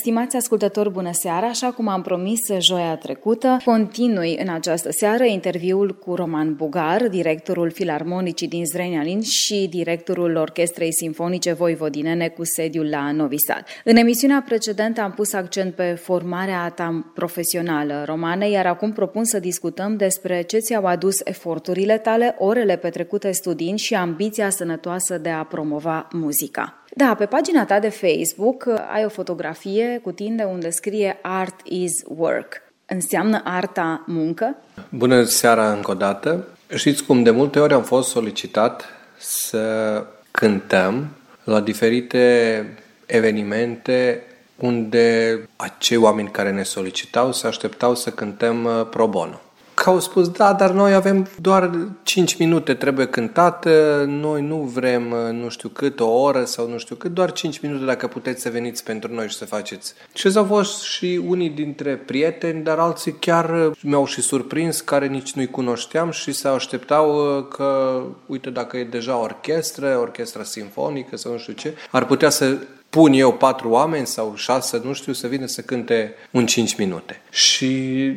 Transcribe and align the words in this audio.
Stimați 0.00 0.36
ascultători, 0.36 0.90
bună 0.90 1.10
seara! 1.12 1.46
Așa 1.46 1.70
cum 1.70 1.88
am 1.88 2.02
promis 2.02 2.40
joia 2.58 2.96
trecută, 2.96 3.56
continui 3.64 4.36
în 4.36 4.48
această 4.48 4.88
seară 4.90 5.24
interviul 5.24 5.94
cu 5.94 6.14
Roman 6.14 6.54
Bugar, 6.54 7.08
directorul 7.08 7.70
Filarmonicii 7.70 8.48
din 8.48 8.64
Zrenjanin 8.64 9.20
și 9.20 9.66
directorul 9.70 10.36
Orchestrei 10.36 10.92
Simfonice 10.92 11.52
Voivodinene 11.52 12.28
cu 12.28 12.44
sediul 12.44 12.88
la 12.88 13.12
Novi 13.12 13.36
Sad. 13.38 13.64
În 13.84 13.96
emisiunea 13.96 14.42
precedentă 14.46 15.00
am 15.00 15.12
pus 15.12 15.32
accent 15.32 15.74
pe 15.74 15.92
formarea 15.92 16.68
ta 16.68 17.10
profesională, 17.14 18.02
Romane, 18.06 18.50
iar 18.50 18.66
acum 18.66 18.92
propun 18.92 19.24
să 19.24 19.38
discutăm 19.38 19.96
despre 19.96 20.42
ce 20.42 20.58
ți-au 20.58 20.84
adus 20.84 21.14
eforturile 21.24 21.98
tale, 21.98 22.34
orele 22.38 22.76
petrecute 22.76 23.30
studiind 23.30 23.78
și 23.78 23.94
ambiția 23.94 24.50
sănătoasă 24.50 25.18
de 25.18 25.28
a 25.28 25.44
promova 25.44 26.08
muzica. 26.12 26.79
Da, 26.96 27.14
pe 27.14 27.26
pagina 27.26 27.64
ta 27.64 27.78
de 27.78 27.88
Facebook 27.88 28.64
uh, 28.66 28.74
ai 28.92 29.04
o 29.04 29.08
fotografie 29.08 30.00
cu 30.02 30.12
tine 30.12 30.44
unde 30.44 30.70
scrie 30.70 31.18
Art 31.22 31.60
is 31.64 31.92
work. 32.06 32.62
Înseamnă 32.86 33.40
arta 33.44 34.04
muncă? 34.06 34.56
Bună 34.88 35.22
seara 35.22 35.72
încă 35.72 35.90
o 35.90 35.94
dată. 35.94 36.46
Știți 36.74 37.04
cum 37.04 37.22
de 37.22 37.30
multe 37.30 37.58
ori 37.58 37.72
am 37.72 37.82
fost 37.82 38.08
solicitat 38.08 38.84
să 39.18 40.04
cântăm 40.30 41.08
la 41.44 41.60
diferite 41.60 42.64
evenimente 43.06 44.22
unde 44.56 45.38
acei 45.56 45.96
oameni 45.96 46.30
care 46.30 46.50
ne 46.50 46.62
solicitau 46.62 47.32
se 47.32 47.46
așteptau 47.46 47.94
să 47.94 48.10
cântăm 48.10 48.64
uh, 48.64 48.86
pro 48.90 49.06
bono 49.06 49.40
că 49.82 49.90
au 49.90 50.00
spus, 50.00 50.28
da, 50.28 50.52
dar 50.52 50.70
noi 50.70 50.94
avem 50.94 51.28
doar 51.40 51.70
5 52.02 52.36
minute, 52.38 52.74
trebuie 52.74 53.06
cântată, 53.06 54.04
noi 54.08 54.42
nu 54.42 54.56
vrem 54.56 55.02
nu 55.32 55.48
știu 55.48 55.68
cât, 55.68 56.00
o 56.00 56.08
oră 56.08 56.44
sau 56.44 56.68
nu 56.68 56.78
știu 56.78 56.94
cât, 56.94 57.14
doar 57.14 57.32
5 57.32 57.60
minute 57.60 57.84
dacă 57.84 58.06
puteți 58.06 58.42
să 58.42 58.50
veniți 58.50 58.84
pentru 58.84 59.14
noi 59.14 59.28
și 59.28 59.36
să 59.36 59.44
faceți. 59.44 59.94
Și 60.14 60.30
au 60.36 60.44
fost 60.44 60.82
și 60.82 61.20
unii 61.26 61.50
dintre 61.50 61.96
prieteni, 61.96 62.62
dar 62.62 62.78
alții 62.78 63.12
chiar 63.12 63.72
mi-au 63.80 64.06
și 64.06 64.20
surprins, 64.20 64.80
care 64.80 65.06
nici 65.06 65.32
nu-i 65.32 65.46
cunoșteam 65.46 66.10
și 66.10 66.32
se 66.32 66.48
așteptau 66.48 67.36
uh, 67.38 67.44
că, 67.48 68.02
uite, 68.26 68.50
dacă 68.50 68.76
e 68.76 68.84
deja 68.84 69.20
orchestră, 69.20 69.98
orchestra 70.00 70.42
simfonică 70.42 71.16
sau 71.16 71.32
nu 71.32 71.38
știu 71.38 71.52
ce, 71.52 71.74
ar 71.90 72.04
putea 72.04 72.30
să 72.30 72.56
pun 72.90 73.12
eu 73.12 73.32
patru 73.32 73.70
oameni 73.70 74.06
sau 74.06 74.32
șase, 74.36 74.80
nu 74.84 74.92
știu, 74.92 75.12
să 75.12 75.26
vină 75.26 75.46
să 75.46 75.60
cânte 75.60 76.14
un 76.30 76.46
cinci 76.46 76.76
minute. 76.76 77.20
Și 77.30 77.68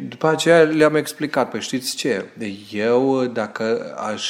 după 0.08 0.28
aceea 0.28 0.62
le-am 0.62 0.96
explicat, 0.96 1.50
păi 1.50 1.62
știți 1.62 1.96
ce, 1.96 2.26
eu 2.72 3.26
dacă 3.26 3.96
aș 4.08 4.28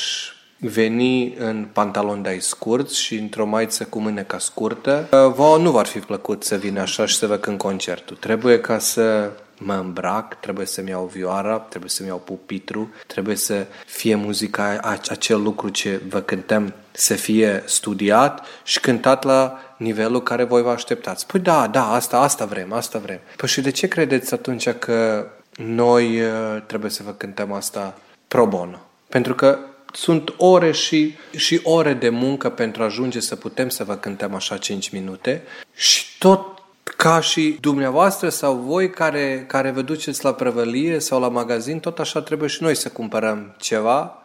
veni 0.57 1.35
în 1.38 1.67
pantalon 1.73 2.22
de 2.22 2.38
scurt 2.40 2.91
și 2.91 3.16
într-o 3.16 3.45
maiță 3.45 3.84
cu 3.84 4.00
mâneca 4.00 4.38
scurtă, 4.38 5.07
vă 5.35 5.57
nu 5.59 5.72
v-ar 5.72 5.85
fi 5.85 6.00
plăcut 6.00 6.44
să 6.44 6.56
vin 6.56 6.78
așa 6.78 7.06
și 7.06 7.16
să 7.16 7.28
vă 7.28 7.35
cânt 7.35 7.57
concertul. 7.57 8.16
Trebuie 8.16 8.59
ca 8.59 8.79
să 8.79 9.31
mă 9.58 9.74
îmbrac, 9.74 10.40
trebuie 10.40 10.66
să-mi 10.66 10.90
iau 10.90 11.06
vioara, 11.06 11.58
trebuie 11.58 11.90
să-mi 11.90 12.08
iau 12.08 12.18
pupitru, 12.18 12.94
trebuie 13.08 13.36
să 13.36 13.66
fie 13.86 14.16
muzica, 14.16 14.80
acel 15.09 15.41
lucru 15.41 15.69
ce 15.69 16.02
vă 16.09 16.22
cântăm 16.22 16.74
să 16.91 17.14
fie 17.14 17.64
studiat 17.66 18.46
și 18.64 18.80
cântat 18.80 19.24
la 19.24 19.59
nivelul 19.78 20.24
care 20.24 20.44
voi 20.44 20.62
vă 20.62 20.69
așteptați. 20.69 21.28
Păi 21.28 21.40
da, 21.40 21.68
da, 21.68 21.94
asta, 21.94 22.19
asta 22.19 22.46
vrem, 22.46 22.74
asta 22.74 23.00
vrem. 23.00 23.19
Păi 23.36 23.50
și 23.50 23.62
de 23.62 23.72
ce 23.72 23.88
credeți 23.88 24.34
atunci 24.34 24.69
că 24.69 25.28
noi 25.56 26.22
uh, 26.22 26.62
trebuie 26.66 26.91
să 26.91 27.03
vă 27.03 27.12
cântăm 27.12 27.52
asta 27.52 27.97
pro 28.28 28.46
bono? 28.46 28.80
Pentru 29.09 29.35
că 29.35 29.58
sunt 29.94 30.34
ore 30.38 30.72
și, 30.72 31.16
și 31.35 31.59
ore 31.64 31.94
de 31.94 32.09
muncă 32.09 32.50
pentru 32.50 32.81
a 32.81 32.85
ajunge 32.85 33.20
să 33.20 33.35
putem 33.35 33.70
să 33.70 33.84
vă 33.84 33.96
cântăm 33.96 34.35
așa 34.35 34.58
5 34.58 34.90
minute 34.90 35.41
și 35.75 36.18
tot 36.18 36.53
ca 36.97 37.19
și 37.19 37.57
dumneavoastră 37.61 38.29
sau 38.29 38.55
voi 38.55 38.89
care, 38.89 39.45
care 39.47 39.71
vă 39.71 39.81
duceți 39.81 40.23
la 40.23 40.33
prăvălie 40.33 40.99
sau 40.99 41.19
la 41.19 41.29
magazin, 41.29 41.79
tot 41.79 41.99
așa 41.99 42.21
trebuie 42.21 42.49
și 42.49 42.63
noi 42.63 42.75
să 42.75 42.89
cumpărăm 42.89 43.55
ceva 43.57 44.17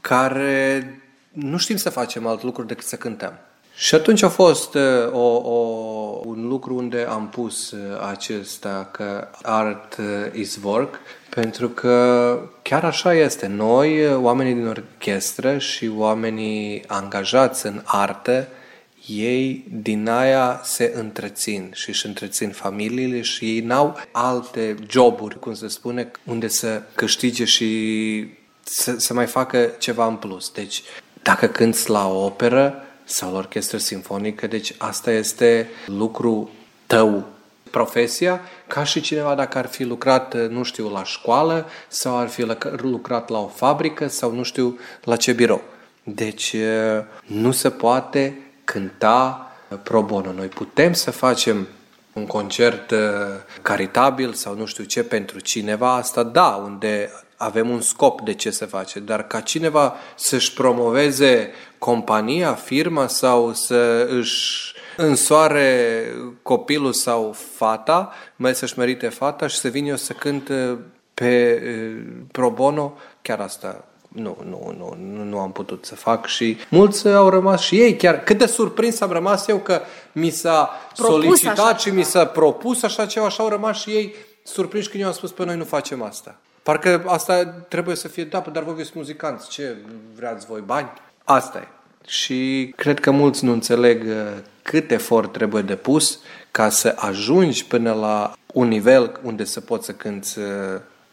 care 0.00 1.00
nu 1.32 1.56
știm 1.56 1.76
să 1.76 1.90
facem 1.90 2.26
alt 2.26 2.42
lucru 2.42 2.62
decât 2.62 2.86
să 2.86 2.96
cântăm. 2.96 3.32
Și 3.78 3.94
atunci 3.94 4.22
a 4.22 4.28
fost 4.28 4.74
uh, 4.74 5.12
o, 5.12 5.36
o, 5.36 6.20
un 6.24 6.48
lucru 6.48 6.74
unde 6.74 7.06
am 7.08 7.28
pus 7.28 7.70
uh, 7.70 7.78
acesta 8.10 8.88
că 8.90 9.28
art 9.42 9.96
uh, 9.98 10.04
is 10.32 10.58
work, 10.62 10.94
pentru 11.28 11.68
că 11.68 12.38
chiar 12.62 12.84
așa 12.84 13.14
este. 13.14 13.46
Noi, 13.46 14.14
oamenii 14.14 14.54
din 14.54 14.66
orchestră 14.66 15.58
și 15.58 15.90
oamenii 15.96 16.84
angajați 16.86 17.66
în 17.66 17.80
artă, 17.84 18.48
ei 19.06 19.64
din 19.80 20.08
aia 20.08 20.60
se 20.64 20.92
întrețin 20.94 21.70
și 21.74 21.88
își 21.88 22.06
întrețin 22.06 22.50
familiile 22.50 23.20
și 23.20 23.44
ei 23.44 23.60
n-au 23.60 23.98
alte 24.10 24.76
joburi, 24.88 25.38
cum 25.38 25.54
se 25.54 25.68
spune, 25.68 26.10
unde 26.24 26.48
să 26.48 26.82
câștige 26.94 27.44
și 27.44 28.28
să, 28.62 28.94
să 28.98 29.14
mai 29.14 29.26
facă 29.26 29.74
ceva 29.78 30.06
în 30.06 30.16
plus. 30.16 30.50
Deci, 30.50 30.82
dacă 31.22 31.46
cânți 31.46 31.90
la 31.90 32.08
operă 32.08 32.82
sau 33.04 33.32
la 33.32 33.38
orchestră 33.38 33.78
simfonică, 33.78 34.46
deci 34.46 34.74
asta 34.78 35.10
este 35.10 35.68
lucru 35.86 36.50
tău 36.86 37.28
profesia, 37.70 38.40
ca 38.66 38.84
și 38.84 39.00
cineva 39.00 39.34
dacă 39.34 39.58
ar 39.58 39.66
fi 39.66 39.84
lucrat, 39.84 40.48
nu 40.48 40.62
știu, 40.62 40.88
la 40.88 41.04
școală 41.04 41.66
sau 41.88 42.18
ar 42.18 42.28
fi 42.28 42.46
lucrat 42.76 43.28
la 43.28 43.38
o 43.38 43.46
fabrică 43.46 44.06
sau 44.06 44.34
nu 44.34 44.42
știu 44.42 44.78
la 45.04 45.16
ce 45.16 45.32
birou. 45.32 45.62
Deci 46.02 46.56
nu 47.26 47.50
se 47.52 47.70
poate 47.70 48.45
cânta 48.66 49.50
pro 49.82 50.02
bono. 50.02 50.32
Noi 50.32 50.46
putem 50.46 50.92
să 50.92 51.10
facem 51.10 51.66
un 52.12 52.26
concert 52.26 52.90
uh, 52.90 52.98
caritabil 53.62 54.32
sau 54.32 54.56
nu 54.56 54.64
știu 54.64 54.84
ce 54.84 55.02
pentru 55.02 55.40
cineva, 55.40 55.94
asta 55.94 56.22
da, 56.22 56.60
unde 56.64 57.10
avem 57.36 57.70
un 57.70 57.80
scop 57.80 58.20
de 58.20 58.34
ce 58.34 58.50
se 58.50 58.64
face, 58.64 59.00
dar 59.00 59.26
ca 59.26 59.40
cineva 59.40 59.94
să-și 60.14 60.52
promoveze 60.52 61.50
compania, 61.78 62.54
firma 62.54 63.06
sau 63.06 63.52
să 63.52 64.06
își 64.10 64.74
însoare 64.96 66.04
copilul 66.42 66.92
sau 66.92 67.34
fata, 67.54 68.12
mai 68.36 68.54
să-și 68.54 68.78
merite 68.78 69.08
fata 69.08 69.46
și 69.46 69.56
să 69.56 69.68
vin 69.68 69.86
eu 69.86 69.96
să 69.96 70.12
cânt 70.12 70.48
uh, 70.48 70.78
pe 71.14 71.62
uh, 71.64 72.06
pro 72.32 72.50
bono, 72.50 72.96
chiar 73.22 73.40
asta 73.40 73.84
nu, 74.16 74.36
nu, 74.48 74.74
nu, 74.78 74.96
nu, 75.14 75.24
nu 75.24 75.38
am 75.38 75.52
putut 75.52 75.84
să 75.84 75.94
fac 75.94 76.26
și 76.26 76.56
mulți 76.68 77.08
au 77.08 77.28
rămas 77.28 77.60
și 77.60 77.80
ei 77.80 77.96
chiar. 77.96 78.22
Cât 78.22 78.38
de 78.38 78.46
surprins 78.46 79.00
am 79.00 79.10
rămas 79.10 79.48
eu 79.48 79.58
că 79.58 79.80
mi 80.12 80.30
s-a 80.30 80.70
propus 80.96 81.14
solicitat 81.14 81.80
și 81.80 81.90
mi 81.90 82.02
s-a 82.02 82.26
propus 82.26 82.82
așa 82.82 83.06
ceva 83.06 83.28
și 83.28 83.40
au 83.40 83.48
rămas 83.48 83.80
și 83.80 83.90
ei 83.90 84.14
surprinși 84.42 84.88
când 84.88 85.02
eu 85.02 85.08
am 85.08 85.14
spus 85.14 85.30
pe 85.30 85.44
noi 85.44 85.56
nu 85.56 85.64
facem 85.64 86.02
asta. 86.02 86.36
Parcă 86.62 87.02
asta 87.06 87.44
trebuie 87.46 87.96
să 87.96 88.08
fie, 88.08 88.24
da, 88.24 88.44
dar 88.52 88.62
voi 88.62 88.82
sunt 88.82 88.94
muzicanți, 88.94 89.48
ce 89.48 89.76
vreați 90.16 90.46
voi, 90.46 90.62
bani? 90.66 90.88
Asta 91.24 91.58
e. 91.58 91.68
Și 92.06 92.72
cred 92.76 93.00
că 93.00 93.10
mulți 93.10 93.44
nu 93.44 93.52
înțeleg 93.52 94.04
uh, 94.06 94.14
cât 94.62 94.90
efort 94.90 95.32
trebuie 95.32 95.62
depus 95.62 96.18
ca 96.50 96.68
să 96.68 96.94
ajungi 96.98 97.64
până 97.64 97.92
la 97.92 98.32
un 98.52 98.68
nivel 98.68 99.20
unde 99.22 99.44
să 99.44 99.60
poți 99.60 99.84
să 99.84 99.92
cânti 99.92 100.38
uh, 100.38 100.44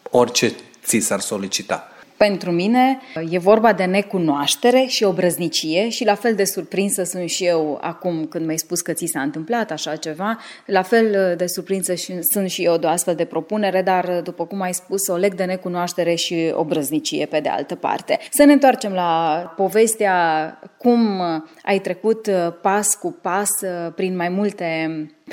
orice 0.09 0.55
ți 0.85 0.99
s-ar 0.99 1.19
solicita. 1.19 1.87
Pentru 2.17 2.51
mine 2.51 2.99
e 3.29 3.37
vorba 3.37 3.73
de 3.73 3.83
necunoaștere 3.83 4.85
și 4.87 5.03
obrăznicie 5.03 5.89
și 5.89 6.05
la 6.05 6.15
fel 6.15 6.35
de 6.35 6.43
surprinsă 6.43 7.03
sunt 7.03 7.29
și 7.29 7.45
eu 7.45 7.77
acum 7.81 8.25
când 8.25 8.45
mi-ai 8.45 8.57
spus 8.57 8.81
că 8.81 8.93
ți 8.93 9.05
s-a 9.05 9.21
întâmplat 9.21 9.71
așa 9.71 9.95
ceva, 9.95 10.37
la 10.65 10.81
fel 10.81 11.35
de 11.37 11.47
surprinsă 11.47 11.93
și, 11.93 12.13
sunt 12.21 12.49
și 12.49 12.63
eu 12.63 12.77
de 12.77 12.85
o 12.85 12.89
astfel 12.89 13.15
de 13.15 13.25
propunere, 13.25 13.81
dar 13.81 14.21
după 14.23 14.45
cum 14.45 14.61
ai 14.61 14.73
spus, 14.73 15.07
o 15.07 15.15
leg 15.15 15.33
de 15.33 15.43
necunoaștere 15.43 16.15
și 16.15 16.51
obrăznicie 16.53 17.25
pe 17.25 17.39
de 17.39 17.49
altă 17.49 17.75
parte. 17.75 18.19
Să 18.31 18.43
ne 18.43 18.53
întoarcem 18.53 18.91
la 18.93 19.53
povestea 19.55 20.59
cum 20.77 21.21
ai 21.63 21.79
trecut 21.79 22.29
pas 22.61 22.95
cu 22.95 23.17
pas 23.21 23.49
prin 23.95 24.15
mai 24.15 24.29
multe 24.29 24.65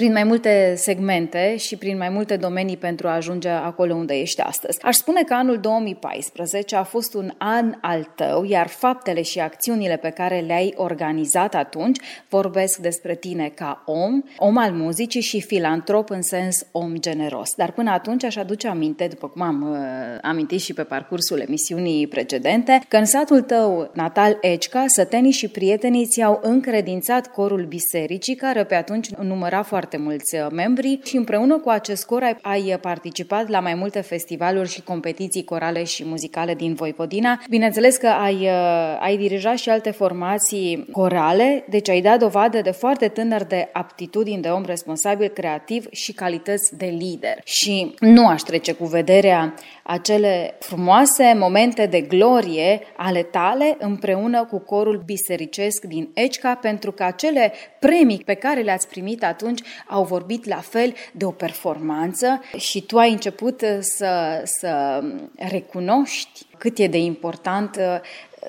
prin 0.00 0.12
mai 0.12 0.24
multe 0.24 0.74
segmente 0.76 1.56
și 1.56 1.76
prin 1.76 1.96
mai 1.96 2.08
multe 2.08 2.36
domenii 2.36 2.76
pentru 2.76 3.08
a 3.08 3.14
ajunge 3.14 3.48
acolo 3.48 3.94
unde 3.94 4.14
ești 4.14 4.40
astăzi. 4.40 4.82
Aș 4.82 4.94
spune 4.94 5.22
că 5.22 5.34
anul 5.34 5.58
2014 5.58 6.76
a 6.76 6.82
fost 6.82 7.14
un 7.14 7.30
an 7.38 7.74
al 7.80 8.12
tău, 8.14 8.44
iar 8.44 8.66
faptele 8.66 9.22
și 9.22 9.40
acțiunile 9.40 9.96
pe 9.96 10.08
care 10.08 10.38
le-ai 10.46 10.74
organizat 10.76 11.54
atunci 11.54 12.00
vorbesc 12.28 12.78
despre 12.78 13.14
tine 13.14 13.52
ca 13.54 13.82
om, 13.86 14.22
om 14.36 14.56
al 14.56 14.72
muzicii 14.72 15.20
și 15.20 15.40
filantrop 15.40 16.10
în 16.10 16.22
sens 16.22 16.66
om 16.72 16.94
generos. 16.96 17.54
Dar 17.54 17.70
până 17.70 17.90
atunci 17.90 18.24
aș 18.24 18.36
aduce 18.36 18.68
aminte, 18.68 19.06
după 19.06 19.28
cum 19.28 19.42
am 19.42 19.70
uh, 19.70 19.78
amintit 20.22 20.60
și 20.60 20.72
pe 20.72 20.82
parcursul 20.82 21.40
emisiunii 21.40 22.06
precedente, 22.06 22.82
că 22.88 22.96
în 22.96 23.04
satul 23.04 23.40
tău 23.40 23.90
natal 23.94 24.38
Ecca, 24.40 24.84
sătenii 24.86 25.30
și 25.30 25.48
prietenii 25.48 26.06
ți-au 26.06 26.38
încredințat 26.42 27.26
corul 27.26 27.64
bisericii, 27.64 28.34
care 28.34 28.64
pe 28.64 28.74
atunci 28.74 29.08
număra 29.08 29.62
foarte 29.62 29.88
mulți 29.96 30.34
uh, 30.34 30.46
membri 30.52 31.00
și 31.04 31.16
împreună 31.16 31.58
cu 31.58 31.68
acest 31.68 32.04
cor 32.04 32.22
ai, 32.22 32.36
ai 32.42 32.78
participat 32.80 33.48
la 33.48 33.60
mai 33.60 33.74
multe 33.74 34.00
festivaluri 34.00 34.68
și 34.68 34.82
competiții 34.82 35.44
corale 35.44 35.84
și 35.84 36.04
muzicale 36.04 36.54
din 36.54 36.74
Voivodina. 36.74 37.42
Bineînțeles 37.48 37.96
că 37.96 38.06
ai, 38.06 38.34
uh, 38.34 38.98
ai 39.00 39.16
dirijat 39.16 39.56
și 39.56 39.70
alte 39.70 39.90
formații 39.90 40.86
corale, 40.92 41.64
deci 41.68 41.88
ai 41.88 42.00
dat 42.00 42.18
dovadă 42.18 42.60
de 42.60 42.70
foarte 42.70 43.08
tânăr 43.08 43.44
de 43.44 43.68
aptitudini 43.72 44.42
de 44.42 44.48
om 44.48 44.64
responsabil, 44.64 45.28
creativ 45.28 45.86
și 45.90 46.12
calități 46.12 46.76
de 46.76 46.86
lider. 46.86 47.38
Și 47.44 47.94
nu 47.98 48.26
aș 48.26 48.40
trece 48.40 48.72
cu 48.72 48.84
vederea 48.84 49.54
acele 49.82 50.54
frumoase 50.58 51.34
momente 51.38 51.86
de 51.86 52.00
glorie 52.00 52.80
ale 52.96 53.22
tale 53.22 53.76
împreună 53.78 54.44
cu 54.44 54.58
corul 54.58 55.02
bisericesc 55.04 55.84
din 55.84 56.10
Ecca, 56.14 56.54
pentru 56.54 56.92
că 56.92 57.02
acele 57.02 57.52
premii 57.78 58.22
pe 58.24 58.34
care 58.34 58.60
le-ați 58.60 58.88
primit 58.88 59.24
atunci 59.24 59.60
au 59.86 60.04
vorbit 60.04 60.44
la 60.44 60.60
fel 60.60 60.94
de 61.12 61.24
o 61.24 61.30
performanță 61.30 62.40
și 62.56 62.82
tu 62.82 62.98
ai 62.98 63.10
început 63.10 63.62
să, 63.80 64.42
să 64.44 65.02
recunoști 65.36 66.46
cât 66.58 66.78
e 66.78 66.86
de 66.86 66.98
important 66.98 67.80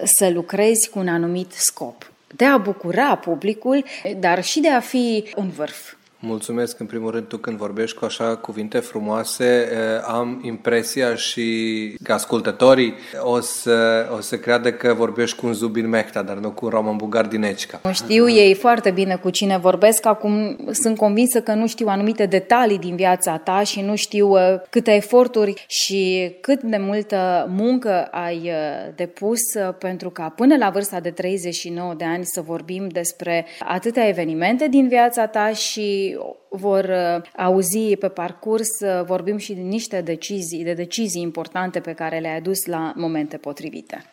să 0.04 0.30
lucrezi 0.30 0.90
cu 0.90 1.00
un 1.00 1.08
anumit 1.08 1.52
scop. 1.52 2.12
De 2.36 2.46
a 2.46 2.58
bucura 2.58 3.16
publicul, 3.16 3.86
dar 4.20 4.44
și 4.44 4.60
de 4.60 4.70
a 4.70 4.80
fi 4.80 5.32
în 5.36 5.50
vârf. 5.50 5.94
Mulțumesc 6.24 6.80
în 6.80 6.86
primul 6.86 7.12
rând 7.12 7.26
tu 7.28 7.38
când 7.38 7.58
vorbești 7.58 7.98
cu 7.98 8.06
așa 8.06 8.36
cuvinte 8.36 8.80
frumoase, 8.80 9.68
am 10.06 10.42
impresia 10.46 11.16
și 11.16 11.98
că 12.04 12.14
ascultătorii 12.14 12.94
o 13.22 13.40
să, 13.40 14.08
o 14.18 14.22
să 14.22 14.38
creadă 14.38 14.72
că 14.72 14.94
vorbești 14.94 15.40
cu 15.40 15.48
un 15.48 15.54
Zubin 15.54 15.90
Mehta, 15.90 16.22
dar 16.22 16.38
nu 16.38 16.52
cu 16.52 16.66
un 16.66 16.72
Roman 16.72 16.96
Bugar 16.96 17.26
din 17.26 17.44
Ecica. 17.44 17.82
Știu 17.92 18.30
ei 18.30 18.54
foarte 18.54 18.92
bine 18.92 19.16
cu 19.16 19.30
cine 19.30 19.58
vorbesc, 19.58 20.06
acum 20.06 20.58
sunt 20.72 20.98
convinsă 20.98 21.42
că 21.42 21.54
nu 21.54 21.68
știu 21.68 21.88
anumite 21.88 22.26
detalii 22.26 22.80
din 22.80 22.96
viața 22.96 23.38
ta 23.38 23.64
și 23.64 23.82
nu 23.82 23.96
știu 23.96 24.34
câte 24.70 24.92
eforturi 24.92 25.66
și 25.68 26.32
cât 26.42 26.62
de 26.62 26.78
multă 26.78 27.50
muncă 27.56 28.08
ai 28.12 28.52
depus 28.96 29.40
pentru 29.78 30.10
ca 30.10 30.34
până 30.36 30.56
la 30.58 30.70
vârsta 30.70 31.00
de 31.00 31.10
39 31.10 31.94
de 31.98 32.06
ani 32.06 32.26
să 32.26 32.42
vorbim 32.42 32.88
despre 32.88 33.46
atâtea 33.60 34.08
evenimente 34.08 34.68
din 34.68 34.88
viața 34.88 35.28
ta 35.28 35.50
și 35.50 36.11
vor 36.50 36.84
uh, 36.84 37.30
auzi 37.38 37.96
pe 37.96 38.08
parcurs, 38.08 38.80
uh, 38.80 39.06
vorbim 39.06 39.38
și 39.38 39.54
de 39.54 39.62
niște 39.62 40.02
decizii, 40.02 40.64
de 40.64 40.74
decizii 40.74 41.22
importante 41.22 41.80
pe 41.80 41.94
care 41.94 42.20
le-ai 42.20 42.38
adus 42.38 42.66
la 42.66 42.94
momente 42.96 43.38
potrivite. 43.38 44.06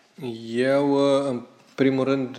Eu, 0.55 0.93
uh, 0.93 1.27
în 1.29 1.43
primul 1.75 2.05
rând, 2.05 2.37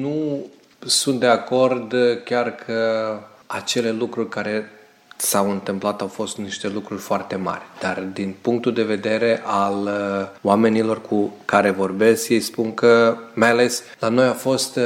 nu 0.00 0.46
sunt 0.86 1.20
de 1.20 1.26
acord 1.26 1.94
chiar 2.24 2.54
că 2.54 3.12
acele 3.46 3.90
lucruri 3.90 4.28
care 4.28 4.70
s-au 5.16 5.50
întâmplat 5.50 6.00
au 6.00 6.06
fost 6.06 6.36
niște 6.36 6.68
lucruri 6.68 7.00
foarte 7.00 7.36
mari. 7.36 7.62
Dar 7.80 7.98
din 8.12 8.34
punctul 8.40 8.72
de 8.72 8.82
vedere 8.82 9.42
al 9.44 9.90
oamenilor 10.42 11.00
cu 11.00 11.34
care 11.44 11.70
vorbesc, 11.70 12.28
ei 12.28 12.40
spun 12.40 12.74
că, 12.74 13.16
mai 13.34 13.50
ales 13.50 13.82
la 13.98 14.08
noi 14.08 14.26
a 14.26 14.32
fost 14.32 14.78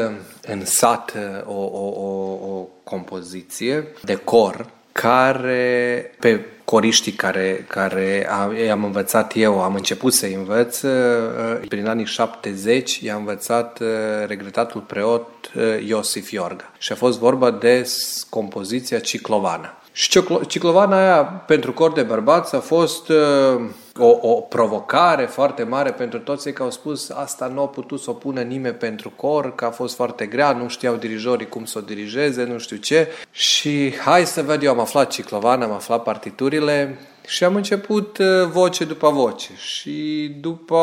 în 0.46 0.64
sat 0.64 1.12
o, 1.44 1.61
o, 1.62 1.88
o, 1.88 2.08
o 2.55 2.69
compoziție 2.85 3.87
de 4.02 4.14
cor 4.14 4.67
care 4.93 6.11
pe 6.20 6.44
coriștii 6.64 7.12
care, 7.12 7.64
care 7.69 8.26
i-am 8.67 8.85
învățat 8.85 9.32
eu, 9.37 9.62
am 9.62 9.75
început 9.75 10.12
să 10.12 10.26
învăț, 10.26 10.82
uh, 10.82 11.61
prin 11.69 11.87
anii 11.87 12.05
70 12.05 12.99
i-am 12.99 13.19
învățat 13.19 13.81
uh, 13.81 13.88
regretatul 14.26 14.81
preot 14.81 15.29
uh, 15.55 15.87
Iosif 15.87 16.31
Iorga. 16.31 16.73
Și 16.79 16.93
a 16.93 16.94
fost 16.94 17.19
vorba 17.19 17.50
de 17.50 17.87
compoziția 18.29 18.99
ciclovană. 18.99 19.75
Și 19.96 20.23
ciclovana 20.46 20.96
aia 20.96 21.23
pentru 21.25 21.73
cor 21.73 21.93
de 21.93 22.02
bărbați 22.02 22.55
a 22.55 22.61
fost 22.61 23.08
uh, 23.08 23.61
o, 23.99 24.19
o 24.20 24.35
provocare 24.41 25.25
foarte 25.25 25.62
mare 25.62 25.91
pentru 25.91 26.19
toți 26.19 26.43
cei 26.43 26.52
care 26.52 26.64
au 26.64 26.70
spus 26.70 27.11
asta 27.11 27.46
nu 27.46 27.61
a 27.61 27.69
putut 27.69 28.00
să 28.00 28.11
o 28.11 28.12
pună 28.12 28.41
nimeni 28.41 28.75
pentru 28.75 29.11
cor, 29.11 29.55
că 29.55 29.64
a 29.64 29.70
fost 29.70 29.94
foarte 29.94 30.26
grea, 30.26 30.52
nu 30.52 30.69
știau 30.69 30.96
dirijorii 30.96 31.49
cum 31.49 31.64
să 31.64 31.79
o 31.79 31.81
dirigeze, 31.81 32.44
nu 32.44 32.58
știu 32.58 32.76
ce. 32.76 33.08
Și 33.31 33.94
hai 33.96 34.26
să 34.26 34.43
văd, 34.43 34.62
eu 34.62 34.70
am 34.70 34.81
aflat 34.81 35.11
ciclovana, 35.11 35.64
am 35.64 35.73
aflat 35.73 36.02
partiturile 36.02 36.99
și 37.26 37.44
am 37.44 37.55
început 37.55 38.19
uh, 38.19 38.46
voce 38.46 38.85
după 38.85 39.11
voce. 39.11 39.50
Și 39.56 40.29
după 40.41 40.76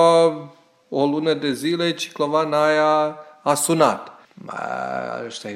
o 0.90 1.06
lună 1.06 1.34
de 1.34 1.54
zile, 1.54 1.94
ciclovana 1.94 2.66
aia 2.66 3.16
a 3.42 3.54
sunat. 3.54 4.12
Ăștia 5.26 5.50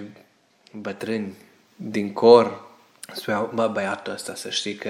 bătrâni 0.71 1.33
din 1.75 2.13
cor 2.13 2.63
spuneau, 3.13 3.49
mă, 3.53 3.69
băiatul 3.73 4.13
ăsta 4.13 4.35
să 4.35 4.49
știi 4.49 4.75
că 4.75 4.89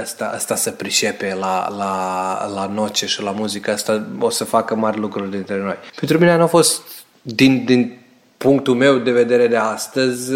ăsta, 0.00 0.32
ăsta 0.34 0.54
se 0.54 0.70
pricepe 0.70 1.34
la, 1.34 1.68
la, 1.76 2.50
la 2.54 2.66
noce 2.66 3.06
și 3.06 3.22
la 3.22 3.30
muzică, 3.30 3.70
asta 3.70 4.06
o 4.20 4.30
să 4.30 4.44
facă 4.44 4.74
mari 4.74 4.98
lucruri 4.98 5.30
dintre 5.30 5.58
noi. 5.62 5.76
Pentru 5.96 6.18
mine 6.18 6.36
nu 6.36 6.42
a 6.42 6.46
fost, 6.46 6.82
din, 7.22 7.64
din 7.64 7.98
punctul 8.36 8.74
meu 8.74 8.98
de 8.98 9.10
vedere 9.10 9.46
de 9.46 9.56
astăzi, 9.56 10.32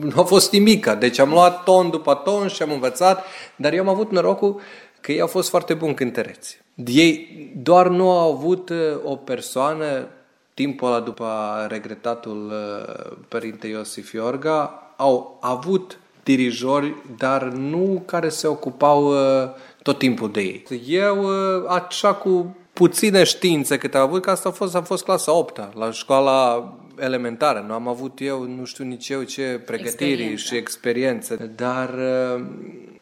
nu 0.00 0.12
a 0.20 0.22
fost 0.22 0.52
nimica. 0.52 0.94
Deci 0.94 1.18
am 1.18 1.30
luat 1.30 1.64
ton 1.64 1.90
după 1.90 2.14
ton 2.14 2.48
și 2.48 2.62
am 2.62 2.72
învățat, 2.72 3.24
dar 3.56 3.72
eu 3.72 3.80
am 3.80 3.88
avut 3.88 4.10
norocul 4.10 4.60
că 5.00 5.12
ei 5.12 5.20
au 5.20 5.26
fost 5.26 5.48
foarte 5.48 5.74
buni 5.74 5.94
cântăreți. 5.94 6.60
Ei 6.84 7.50
doar 7.62 7.88
nu 7.88 8.10
au 8.10 8.32
avut 8.32 8.72
o 9.04 9.16
persoană, 9.16 10.06
timpul 10.54 10.88
ăla 10.88 11.00
după 11.00 11.26
regretatul 11.68 12.52
părinte 13.28 13.66
Iosif 13.66 14.12
Iorga, 14.12 14.92
au 14.96 15.38
avut 15.40 15.99
dirijori, 16.22 16.94
dar 17.16 17.42
nu 17.42 18.02
care 18.06 18.28
se 18.28 18.46
ocupau 18.46 19.06
uh, 19.06 19.50
tot 19.82 19.98
timpul 19.98 20.30
de 20.30 20.40
ei. 20.40 20.64
Eu, 20.86 21.24
uh, 21.24 21.64
așa 21.68 22.14
cu 22.14 22.56
puține 22.72 23.24
științe 23.24 23.78
câte 23.78 23.96
am 23.96 24.02
avut, 24.02 24.22
că 24.22 24.30
asta 24.30 24.48
a 24.48 24.52
fost, 24.52 24.74
am 24.74 24.82
fost 24.82 25.04
clasa 25.04 25.32
8 25.32 25.74
la 25.74 25.90
școala 25.90 26.68
elementară. 26.98 27.64
Nu 27.66 27.72
am 27.74 27.88
avut 27.88 28.18
eu, 28.20 28.42
nu 28.42 28.64
știu 28.64 28.84
nici 28.84 29.08
eu 29.08 29.22
ce 29.22 29.60
pregătiri 29.66 30.10
experiență. 30.10 30.44
și 30.44 30.56
experiență, 30.56 31.50
dar 31.56 31.94
uh, 32.34 32.44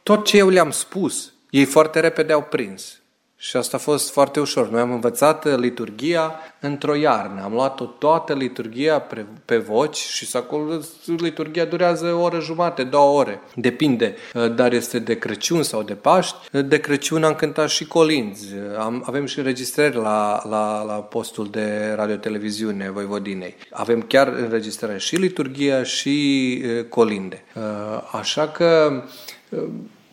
tot 0.02 0.24
ce 0.24 0.36
eu 0.36 0.48
le-am 0.48 0.70
spus, 0.70 1.32
ei 1.50 1.64
foarte 1.64 2.00
repede 2.00 2.32
au 2.32 2.42
prins. 2.42 2.97
Și 3.40 3.56
asta 3.56 3.76
a 3.76 3.80
fost 3.80 4.10
foarte 4.10 4.40
ușor. 4.40 4.70
Noi 4.70 4.80
am 4.80 4.92
învățat 4.92 5.58
liturgia 5.58 6.40
într-o 6.60 6.94
iarnă. 6.94 7.42
Am 7.42 7.52
luat-o 7.52 7.84
toată 7.84 8.34
liturgia 8.34 8.98
pe, 8.98 9.24
pe 9.44 9.56
voci 9.56 9.96
și 9.96 10.28
acolo 10.32 10.80
liturgia 11.16 11.64
durează 11.64 12.12
o 12.12 12.22
oră 12.22 12.40
jumate, 12.40 12.82
două 12.82 13.18
ore. 13.18 13.40
Depinde, 13.54 14.14
dar 14.54 14.72
este 14.72 14.98
de 14.98 15.18
Crăciun 15.18 15.62
sau 15.62 15.82
de 15.82 15.94
Paști. 15.94 16.36
De 16.62 16.80
Crăciun 16.80 17.24
am 17.24 17.34
cântat 17.34 17.68
și 17.68 17.86
colinzi. 17.86 18.46
Am, 18.78 19.02
avem 19.06 19.26
și 19.26 19.38
înregistrări 19.38 19.96
la, 19.96 20.42
la, 20.48 20.82
la 20.82 20.94
postul 20.94 21.48
de 21.50 21.92
radio-televiziune 21.96 22.90
Voivodinei. 22.90 23.56
Avem 23.70 24.02
chiar 24.02 24.28
înregistrări 24.28 25.00
și 25.00 25.16
liturgia 25.16 25.82
și 25.82 26.62
colinde. 26.88 27.44
Așa 28.12 28.48
că 28.48 29.02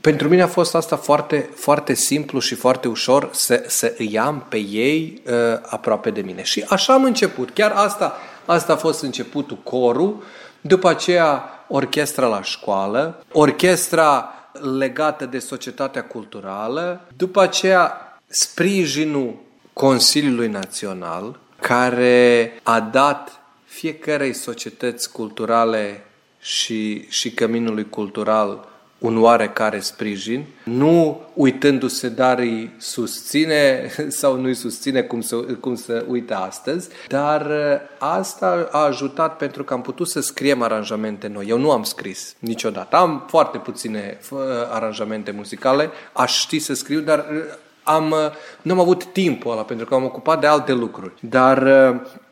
pentru 0.05 0.29
mine 0.29 0.41
a 0.41 0.47
fost 0.47 0.75
asta 0.75 0.95
foarte, 0.95 1.49
foarte 1.55 1.93
simplu 1.93 2.39
și 2.39 2.55
foarte 2.55 2.87
ușor 2.87 3.29
să, 3.31 3.63
să 3.67 3.93
îi 3.97 4.19
am 4.19 4.45
pe 4.49 4.57
ei 4.57 5.21
uh, 5.25 5.33
aproape 5.61 6.09
de 6.09 6.21
mine. 6.21 6.43
Și 6.43 6.65
așa 6.69 6.93
am 6.93 7.03
început. 7.03 7.49
Chiar 7.49 7.71
asta, 7.71 8.17
asta 8.45 8.73
a 8.73 8.75
fost 8.75 9.01
începutul 9.01 9.57
corul, 9.63 10.23
după 10.61 10.89
aceea 10.89 11.43
orchestra 11.67 12.27
la 12.27 12.41
școală, 12.41 13.23
orchestra 13.31 14.33
legată 14.77 15.25
de 15.25 15.39
societatea 15.39 16.03
culturală, 16.03 17.07
după 17.17 17.41
aceea 17.41 18.19
sprijinul 18.27 19.35
Consiliului 19.73 20.47
Național, 20.47 21.39
care 21.59 22.59
a 22.63 22.79
dat 22.79 23.41
fiecarei 23.63 24.33
societăți 24.33 25.11
culturale 25.11 26.05
și, 26.39 27.09
și 27.09 27.31
căminului 27.31 27.89
cultural 27.89 28.73
un 28.97 29.21
oarecare 29.21 29.79
sprijin, 29.79 30.45
nu 30.63 31.21
uitându-se, 31.33 32.09
dar 32.09 32.39
îi 32.39 32.71
susține 32.77 33.89
sau 34.07 34.35
nu 34.35 34.45
îi 34.45 34.53
susține 34.53 35.01
cum 35.01 35.21
să, 35.21 35.35
cum 35.35 35.75
să 35.75 36.05
uite 36.07 36.33
astăzi, 36.33 36.89
dar 37.07 37.45
uh, 37.45 37.79
asta 37.99 38.67
a 38.71 38.79
ajutat 38.79 39.37
pentru 39.37 39.63
că 39.63 39.73
am 39.73 39.81
putut 39.81 40.07
să 40.07 40.19
scriem 40.19 40.61
aranjamente 40.61 41.27
noi. 41.27 41.45
Eu 41.47 41.57
nu 41.57 41.71
am 41.71 41.83
scris 41.83 42.35
niciodată. 42.39 42.95
Am 42.95 43.25
foarte 43.27 43.57
puține 43.57 44.19
uh, 44.29 44.39
aranjamente 44.71 45.31
muzicale, 45.31 45.89
aș 46.13 46.39
ști 46.39 46.59
să 46.59 46.73
scriu, 46.73 46.99
dar 46.99 47.19
uh, 47.19 47.37
am, 47.83 48.15
nu 48.61 48.71
am 48.71 48.79
avut 48.79 49.05
timpul 49.05 49.51
ăla 49.51 49.63
pentru 49.63 49.85
că 49.85 49.93
am 49.93 50.03
ocupat 50.03 50.39
de 50.39 50.47
alte 50.47 50.71
lucruri. 50.71 51.13
Dar 51.19 51.67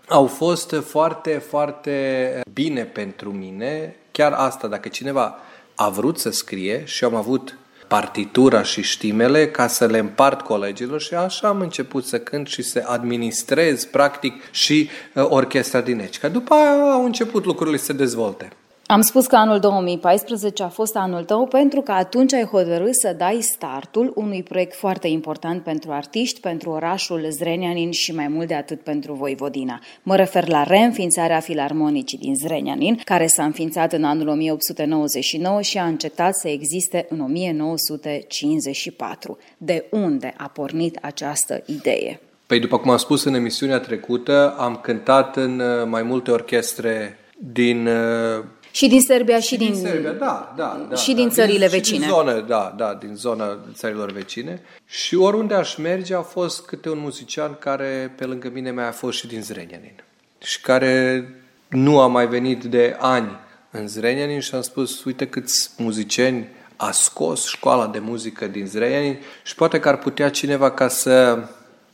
au 0.07 0.25
fost 0.25 0.75
foarte, 0.85 1.31
foarte 1.31 2.41
bine 2.53 2.83
pentru 2.83 3.31
mine. 3.31 3.95
Chiar 4.11 4.31
asta, 4.31 4.67
dacă 4.67 4.87
cineva 4.89 5.37
a 5.75 5.89
vrut 5.89 6.19
să 6.19 6.29
scrie 6.29 6.83
și 6.85 7.03
am 7.03 7.15
avut 7.15 7.57
partitura 7.87 8.63
și 8.63 8.81
știmele 8.81 9.49
ca 9.49 9.67
să 9.67 9.85
le 9.85 9.97
împart 9.97 10.41
colegilor 10.41 11.01
și 11.01 11.13
așa 11.13 11.47
am 11.47 11.59
început 11.59 12.05
să 12.05 12.19
cânt 12.19 12.47
și 12.47 12.61
să 12.61 12.83
administrez 12.85 13.85
practic 13.85 14.33
și 14.51 14.89
uh, 15.13 15.25
orchestra 15.29 15.81
din 15.81 15.99
Ecica. 15.99 16.27
După 16.27 16.53
aia 16.53 16.91
au 16.91 17.05
început 17.05 17.45
lucrurile 17.45 17.77
să 17.77 17.85
se 17.85 17.93
dezvolte. 17.93 18.49
Am 18.93 19.01
spus 19.01 19.25
că 19.25 19.35
anul 19.35 19.59
2014 19.59 20.63
a 20.63 20.67
fost 20.67 20.95
anul 20.95 21.23
tău 21.23 21.47
pentru 21.47 21.81
că 21.81 21.91
atunci 21.91 22.33
ai 22.33 22.43
hotărât 22.43 22.95
să 22.95 23.15
dai 23.17 23.39
startul 23.41 24.11
unui 24.15 24.43
proiect 24.43 24.75
foarte 24.75 25.07
important 25.07 25.63
pentru 25.63 25.91
artiști, 25.91 26.39
pentru 26.39 26.69
orașul 26.69 27.25
Zrenianin 27.29 27.91
și 27.91 28.13
mai 28.13 28.27
mult 28.27 28.47
de 28.47 28.53
atât 28.53 28.81
pentru 28.81 29.13
Voivodina. 29.13 29.81
Mă 30.03 30.15
refer 30.15 30.47
la 30.47 30.63
reînființarea 30.63 31.39
filarmonicii 31.39 32.17
din 32.17 32.35
Zrenianin, 32.35 33.01
care 33.03 33.27
s-a 33.27 33.43
înființat 33.43 33.93
în 33.93 34.03
anul 34.03 34.27
1899 34.27 35.61
și 35.61 35.77
a 35.77 35.85
încetat 35.85 36.35
să 36.35 36.47
existe 36.47 37.05
în 37.09 37.19
1954. 37.19 39.37
De 39.57 39.85
unde 39.91 40.33
a 40.37 40.47
pornit 40.47 40.97
această 41.01 41.63
idee? 41.65 42.19
Păi 42.45 42.59
după 42.59 42.77
cum 42.77 42.91
am 42.91 42.97
spus 42.97 43.23
în 43.23 43.33
emisiunea 43.33 43.79
trecută, 43.79 44.55
am 44.57 44.75
cântat 44.75 45.37
în 45.37 45.59
uh, 45.59 45.87
mai 45.87 46.03
multe 46.03 46.31
orchestre 46.31 47.17
din 47.37 47.87
uh, 47.87 48.43
și 48.75 48.87
din 48.87 49.01
Serbia 49.01 49.39
și, 49.39 49.47
și 49.47 49.57
din, 49.57 49.71
din 49.71 49.81
Serbia, 49.81 50.11
da, 50.11 50.53
da, 50.57 50.85
da. 50.89 50.95
Și 50.95 51.13
din 51.13 51.27
da, 51.27 51.33
țările 51.33 51.67
din, 51.67 51.77
vecine. 51.77 51.97
Și 51.97 52.03
din 52.03 52.13
zonă, 52.13 52.39
da, 52.47 52.73
da, 52.77 52.93
din 52.93 53.15
zona 53.15 53.57
țărilor 53.73 54.11
vecine. 54.11 54.61
Și 54.85 55.15
oriunde 55.15 55.53
aș 55.53 55.75
merge 55.75 56.15
a 56.15 56.21
fost 56.21 56.65
câte 56.65 56.89
un 56.89 56.99
muzician 56.99 57.55
care 57.59 58.13
pe 58.17 58.25
lângă 58.25 58.49
mine 58.53 58.71
mai 58.71 58.87
a 58.87 58.91
fost 58.91 59.17
și 59.17 59.27
din 59.27 59.41
Zrenjanin. 59.41 60.03
Și 60.37 60.61
care 60.61 61.27
nu 61.67 61.99
a 61.99 62.07
mai 62.07 62.27
venit 62.27 62.63
de 62.63 62.95
ani 62.99 63.29
în 63.71 63.87
Zrenjanin 63.87 64.39
și 64.39 64.55
am 64.55 64.61
spus, 64.61 65.03
uite 65.03 65.27
câți 65.27 65.69
muzicieni 65.77 66.47
a 66.75 66.91
scos 66.91 67.47
școala 67.47 67.87
de 67.87 67.99
muzică 67.99 68.47
din 68.47 68.65
Zrenjanin 68.65 69.17
și 69.43 69.55
poate 69.55 69.79
că 69.79 69.89
ar 69.89 69.97
putea 69.97 70.29
cineva 70.29 70.71
ca 70.71 70.87
să 70.87 71.43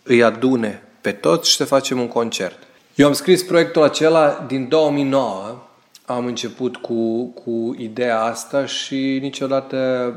îi 0.04 0.24
adune 0.24 0.84
pe 1.02 1.12
toți 1.12 1.50
și 1.50 1.56
să 1.56 1.66
facem 1.66 2.00
un 2.00 2.08
concert. 2.08 2.58
Eu 2.96 3.08
am 3.08 3.14
scris 3.14 3.44
proiectul 3.44 3.84
acela 3.84 4.46
din 4.48 4.68
2009 4.68 5.64
am 6.10 6.26
început 6.26 6.78
cu, 6.78 7.26
cu 7.26 7.76
ideea 7.78 8.22
asta 8.22 8.66
și 8.66 9.20
niciodată 9.22 10.14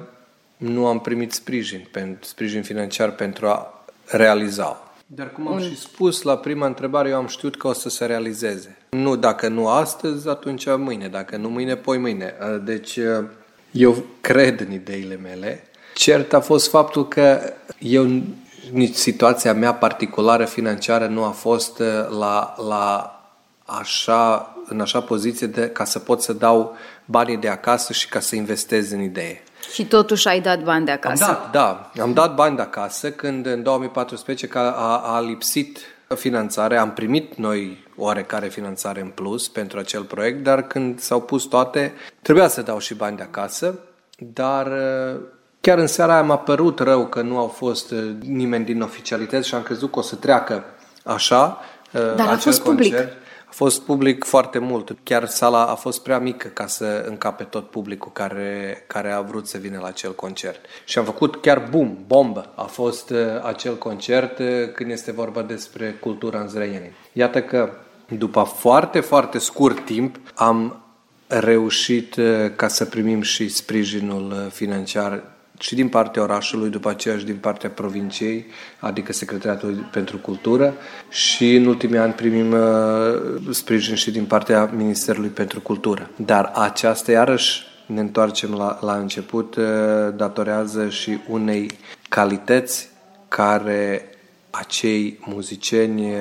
nu 0.56 0.86
am 0.86 1.00
primit 1.00 1.32
sprijin, 1.32 1.88
sprijin 2.20 2.62
financiar 2.62 3.10
pentru 3.10 3.46
a 3.46 3.84
realiza. 4.06 4.92
Dar 5.06 5.32
cum 5.32 5.48
am 5.48 5.54
Un... 5.54 5.60
și 5.60 5.78
spus 5.78 6.22
la 6.22 6.36
prima 6.36 6.66
întrebare, 6.66 7.08
eu 7.08 7.16
am 7.16 7.26
știut 7.26 7.56
că 7.56 7.66
o 7.66 7.72
să 7.72 7.88
se 7.88 8.04
realizeze. 8.04 8.76
Nu, 8.90 9.16
dacă 9.16 9.48
nu 9.48 9.68
astăzi, 9.68 10.28
atunci 10.28 10.66
mâine. 10.76 11.08
Dacă 11.08 11.36
nu 11.36 11.48
mâine, 11.48 11.76
poi 11.76 11.98
mâine. 11.98 12.34
Deci 12.64 12.98
eu 13.70 14.04
cred 14.20 14.60
în 14.60 14.72
ideile 14.72 15.16
mele. 15.22 15.64
Cert 15.94 16.32
a 16.32 16.40
fost 16.40 16.68
faptul 16.68 17.08
că 17.08 17.40
eu, 17.78 18.22
nici 18.72 18.94
situația 18.94 19.54
mea 19.54 19.74
particulară 19.74 20.44
financiară 20.44 21.06
nu 21.06 21.24
a 21.24 21.30
fost 21.30 21.82
la, 22.18 22.54
la 22.68 23.16
așa, 23.64 24.56
în 24.72 24.80
așa 24.80 25.00
poziție 25.00 25.46
de, 25.46 25.68
ca 25.68 25.84
să 25.84 25.98
pot 25.98 26.22
să 26.22 26.32
dau 26.32 26.76
banii 27.04 27.36
de 27.36 27.48
acasă 27.48 27.92
și 27.92 28.08
ca 28.08 28.20
să 28.20 28.36
investez 28.36 28.90
în 28.90 29.00
idee. 29.00 29.42
Și 29.72 29.86
totuși 29.86 30.28
ai 30.28 30.40
dat 30.40 30.62
bani 30.62 30.84
de 30.84 30.90
acasă. 30.90 31.24
Am 31.24 31.30
dat, 31.30 31.50
da. 31.50 32.02
Am 32.02 32.12
dat 32.12 32.34
bani 32.34 32.56
de 32.56 32.62
acasă 32.62 33.10
când 33.10 33.46
în 33.46 33.62
2014 33.62 34.46
că 34.46 34.58
a, 34.58 34.96
a 34.96 35.20
lipsit 35.20 35.78
finanțare, 36.14 36.76
am 36.76 36.92
primit 36.92 37.34
noi 37.34 37.84
oarecare 37.96 38.48
finanțare 38.48 39.00
în 39.00 39.08
plus 39.08 39.48
pentru 39.48 39.78
acel 39.78 40.02
proiect, 40.02 40.42
dar 40.42 40.66
când 40.66 41.00
s-au 41.00 41.20
pus 41.20 41.44
toate, 41.44 41.92
trebuia 42.22 42.48
să 42.48 42.62
dau 42.62 42.78
și 42.78 42.94
bani 42.94 43.16
de 43.16 43.22
acasă, 43.22 43.78
dar 44.18 44.72
chiar 45.60 45.78
în 45.78 45.86
seara 45.86 46.12
aia 46.12 46.22
m-a 46.22 46.38
părut 46.38 46.78
rău 46.78 47.06
că 47.06 47.20
nu 47.22 47.38
au 47.38 47.46
fost 47.46 47.94
nimeni 48.20 48.64
din 48.64 48.82
oficialități 48.82 49.48
și 49.48 49.54
am 49.54 49.62
crezut 49.62 49.92
că 49.92 49.98
o 49.98 50.02
să 50.02 50.14
treacă 50.14 50.64
așa 51.04 51.60
Dar 51.92 52.12
acel 52.12 52.28
a 52.28 52.36
fost 52.36 52.62
concert. 52.62 52.90
public. 53.00 53.21
A 53.52 53.54
fost 53.54 53.82
public 53.82 54.24
foarte 54.24 54.58
mult. 54.58 54.96
Chiar 55.02 55.26
sala 55.26 55.66
a 55.66 55.74
fost 55.74 56.02
prea 56.02 56.18
mică 56.18 56.48
ca 56.48 56.66
să 56.66 57.04
încape 57.08 57.44
tot 57.44 57.70
publicul 57.70 58.12
care, 58.12 58.84
care 58.86 59.10
a 59.10 59.20
vrut 59.20 59.46
să 59.46 59.58
vină 59.58 59.78
la 59.80 59.86
acel 59.86 60.14
concert. 60.14 60.64
Și 60.84 60.98
am 60.98 61.04
făcut 61.04 61.36
chiar 61.36 61.68
boom, 61.70 61.96
bombă. 62.06 62.52
A 62.54 62.62
fost 62.62 63.10
uh, 63.10 63.18
acel 63.42 63.78
concert 63.78 64.38
uh, 64.38 64.46
când 64.74 64.90
este 64.90 65.12
vorba 65.12 65.42
despre 65.42 65.90
cultura 66.00 66.40
în 66.40 66.48
Zrenjanin. 66.48 66.92
Iată 67.12 67.42
că 67.42 67.72
după 68.18 68.42
foarte, 68.42 69.00
foarte 69.00 69.38
scurt 69.38 69.84
timp 69.84 70.16
am 70.34 70.82
reușit 71.26 72.16
uh, 72.16 72.50
ca 72.56 72.68
să 72.68 72.84
primim 72.84 73.22
și 73.22 73.48
sprijinul 73.48 74.48
financiar 74.52 75.22
și 75.62 75.74
din 75.74 75.88
partea 75.88 76.22
orașului, 76.22 76.70
după 76.70 76.88
aceea 76.88 77.18
și 77.18 77.24
din 77.24 77.36
partea 77.36 77.70
provinciei, 77.70 78.46
adică 78.78 79.12
Secretariatul 79.12 79.88
pentru 79.92 80.16
Cultură 80.18 80.74
și 81.08 81.54
în 81.54 81.66
ultimii 81.66 81.98
ani 81.98 82.12
primim 82.12 82.52
uh, 82.52 82.60
sprijin 83.50 83.94
și 83.94 84.10
din 84.10 84.24
partea 84.24 84.70
Ministerului 84.76 85.28
pentru 85.28 85.60
Cultură. 85.60 86.10
Dar 86.16 86.52
aceasta, 86.54 87.12
iarăși, 87.12 87.62
ne 87.86 88.00
întoarcem 88.00 88.54
la, 88.54 88.78
la 88.80 88.96
început, 88.96 89.56
uh, 89.56 89.64
datorează 90.16 90.88
și 90.88 91.18
unei 91.28 91.70
calități 92.08 92.88
care 93.28 94.08
acei 94.50 95.18
muzicieni 95.24 96.10
uh, 96.10 96.18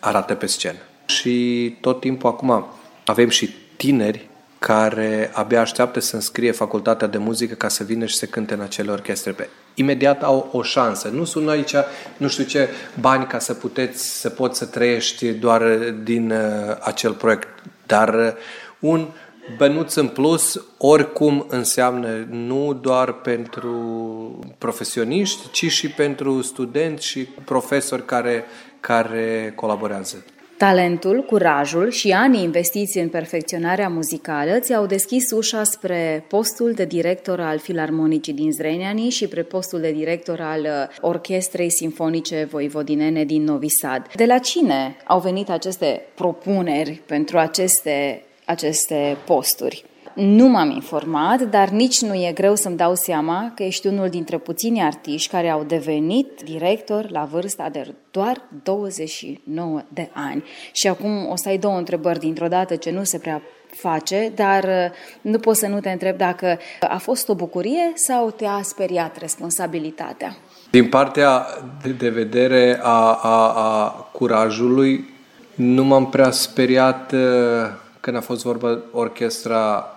arată 0.00 0.34
pe 0.34 0.46
scenă. 0.46 0.78
Și 1.06 1.76
tot 1.80 2.00
timpul 2.00 2.28
acum 2.28 2.66
avem 3.04 3.28
și 3.28 3.54
tineri 3.76 4.28
care 4.64 5.30
abia 5.32 5.60
așteaptă 5.60 6.00
să 6.00 6.14
înscrie 6.14 6.50
facultatea 6.50 7.06
de 7.06 7.18
muzică 7.18 7.54
ca 7.54 7.68
să 7.68 7.84
vină 7.84 8.06
și 8.06 8.14
să 8.14 8.26
cânte 8.26 8.54
în 8.54 8.60
acele 8.60 8.90
orchestre. 8.90 9.32
Pe 9.32 9.48
imediat 9.74 10.22
au 10.22 10.48
o 10.52 10.62
șansă. 10.62 11.08
Nu 11.08 11.24
sunt 11.24 11.48
aici, 11.48 11.74
nu 12.16 12.28
știu 12.28 12.44
ce, 12.44 12.68
bani 13.00 13.26
ca 13.26 13.38
să 13.38 13.54
puteți, 13.54 14.20
să 14.20 14.30
poți 14.30 14.58
să 14.58 14.66
trăiești 14.66 15.32
doar 15.32 15.62
din 16.02 16.30
uh, 16.30 16.76
acel 16.80 17.12
proiect, 17.12 17.48
dar 17.86 18.14
uh, 18.14 18.32
un 18.78 19.08
bănuț 19.56 19.94
în 19.94 20.08
plus 20.08 20.64
oricum 20.78 21.46
înseamnă 21.48 22.26
nu 22.30 22.78
doar 22.82 23.12
pentru 23.12 23.74
profesioniști, 24.58 25.50
ci 25.50 25.70
și 25.70 25.88
pentru 25.88 26.42
studenți 26.42 27.06
și 27.06 27.28
profesori 27.44 28.04
care, 28.04 28.44
care 28.80 29.52
colaborează. 29.56 30.24
Talentul, 30.56 31.22
curajul 31.22 31.90
și 31.90 32.12
anii 32.12 32.42
investiți 32.42 32.98
în 32.98 33.08
perfecționarea 33.08 33.88
muzicală 33.88 34.58
ți-au 34.58 34.86
deschis 34.86 35.30
ușa 35.30 35.64
spre 35.64 36.24
postul 36.28 36.72
de 36.72 36.84
director 36.84 37.40
al 37.40 37.58
Filarmonicii 37.58 38.32
din 38.32 38.52
Zreniani 38.52 39.08
și 39.08 39.24
spre 39.24 39.42
postul 39.42 39.80
de 39.80 39.92
director 39.92 40.40
al 40.40 40.60
uh, 40.60 40.96
Orchestrei 41.00 41.70
Sinfonice 41.70 42.48
Voivodinene 42.50 43.24
din 43.24 43.44
Novi 43.44 43.68
Sad. 43.68 44.06
De 44.14 44.24
la 44.24 44.38
cine 44.38 44.96
au 45.04 45.20
venit 45.20 45.50
aceste 45.50 46.02
propuneri 46.14 47.00
pentru 47.06 47.38
aceste, 47.38 48.22
aceste 48.44 49.16
posturi? 49.26 49.84
Nu 50.14 50.48
m-am 50.48 50.70
informat, 50.70 51.40
dar 51.40 51.68
nici 51.68 52.00
nu 52.00 52.14
e 52.14 52.32
greu 52.34 52.54
să-mi 52.54 52.76
dau 52.76 52.94
seama 52.94 53.52
că 53.54 53.62
ești 53.62 53.86
unul 53.86 54.08
dintre 54.08 54.38
puțini 54.38 54.82
artiști 54.82 55.30
care 55.30 55.48
au 55.48 55.64
devenit 55.64 56.42
director 56.44 57.10
la 57.10 57.28
vârsta 57.30 57.68
de 57.72 57.94
doar 58.10 58.42
29 58.62 59.82
de 59.88 60.10
ani. 60.12 60.44
Și 60.72 60.88
acum 60.88 61.26
o 61.26 61.36
să 61.36 61.48
ai 61.48 61.58
două 61.58 61.76
întrebări 61.76 62.18
dintr-o 62.18 62.48
dată 62.48 62.76
ce 62.76 62.90
nu 62.90 63.04
se 63.04 63.18
prea 63.18 63.42
face, 63.76 64.32
dar 64.34 64.64
uh, 64.64 64.90
nu 65.20 65.38
pot 65.38 65.56
să 65.56 65.66
nu 65.66 65.80
te 65.80 65.90
întreb 65.90 66.16
dacă 66.16 66.58
a 66.80 66.96
fost 66.96 67.28
o 67.28 67.34
bucurie 67.34 67.92
sau 67.94 68.30
te-a 68.30 68.60
speriat 68.62 69.18
responsabilitatea. 69.18 70.36
Din 70.70 70.88
partea 70.88 71.46
de 71.98 72.08
vedere 72.08 72.78
a, 72.82 73.18
a, 73.22 73.52
a 73.52 73.88
curajului, 74.12 75.12
nu 75.54 75.84
m-am 75.84 76.10
prea 76.10 76.30
speriat 76.30 77.12
uh, 77.12 77.20
când 78.00 78.16
a 78.16 78.20
fost 78.20 78.42
vorba 78.42 78.78
orchestra 78.92 79.93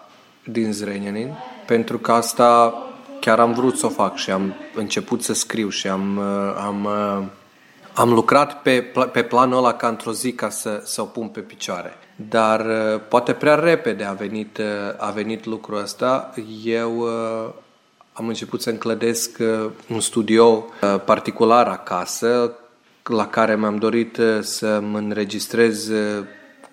din 0.52 0.72
Zrenjanin, 0.72 1.34
pentru 1.66 1.98
că 1.98 2.12
asta 2.12 2.74
chiar 3.20 3.40
am 3.40 3.54
vrut 3.54 3.78
să 3.78 3.86
o 3.86 3.90
fac 3.90 4.16
și 4.16 4.32
am 4.32 4.54
început 4.76 5.24
să 5.24 5.34
scriu 5.34 5.70
și 5.70 5.88
am, 5.88 6.18
uh, 6.18 6.64
am, 6.66 6.86
uh, 6.86 7.26
Am 7.98 8.14
lucrat 8.14 8.62
pe, 8.62 8.92
pe 9.12 9.24
planul 9.24 9.58
ăla 9.58 9.74
ca 9.74 9.88
într-o 9.88 10.12
zi 10.12 10.32
ca 10.32 10.50
să, 10.50 10.82
să 10.84 11.02
o 11.02 11.06
pun 11.06 11.28
pe 11.28 11.40
picioare. 11.40 11.94
Dar 12.30 12.66
uh, 12.66 13.02
poate 13.10 13.34
prea 13.34 13.56
repede 13.56 14.04
a 14.04 14.14
venit, 14.14 14.58
uh, 14.58 14.66
a 14.98 15.10
venit 15.10 15.46
lucrul 15.46 15.78
ăsta. 15.78 16.34
Eu 16.64 16.98
uh, 16.98 17.50
am 18.14 18.28
început 18.28 18.62
să 18.62 18.70
înclădesc 18.70 19.38
un 19.90 20.00
studio 20.00 20.66
particular 21.06 21.68
acasă, 21.68 22.54
la 23.04 23.28
care 23.28 23.56
mi-am 23.56 23.78
dorit 23.78 24.20
să 24.40 24.80
mă 24.80 24.98
înregistrez 24.98 25.92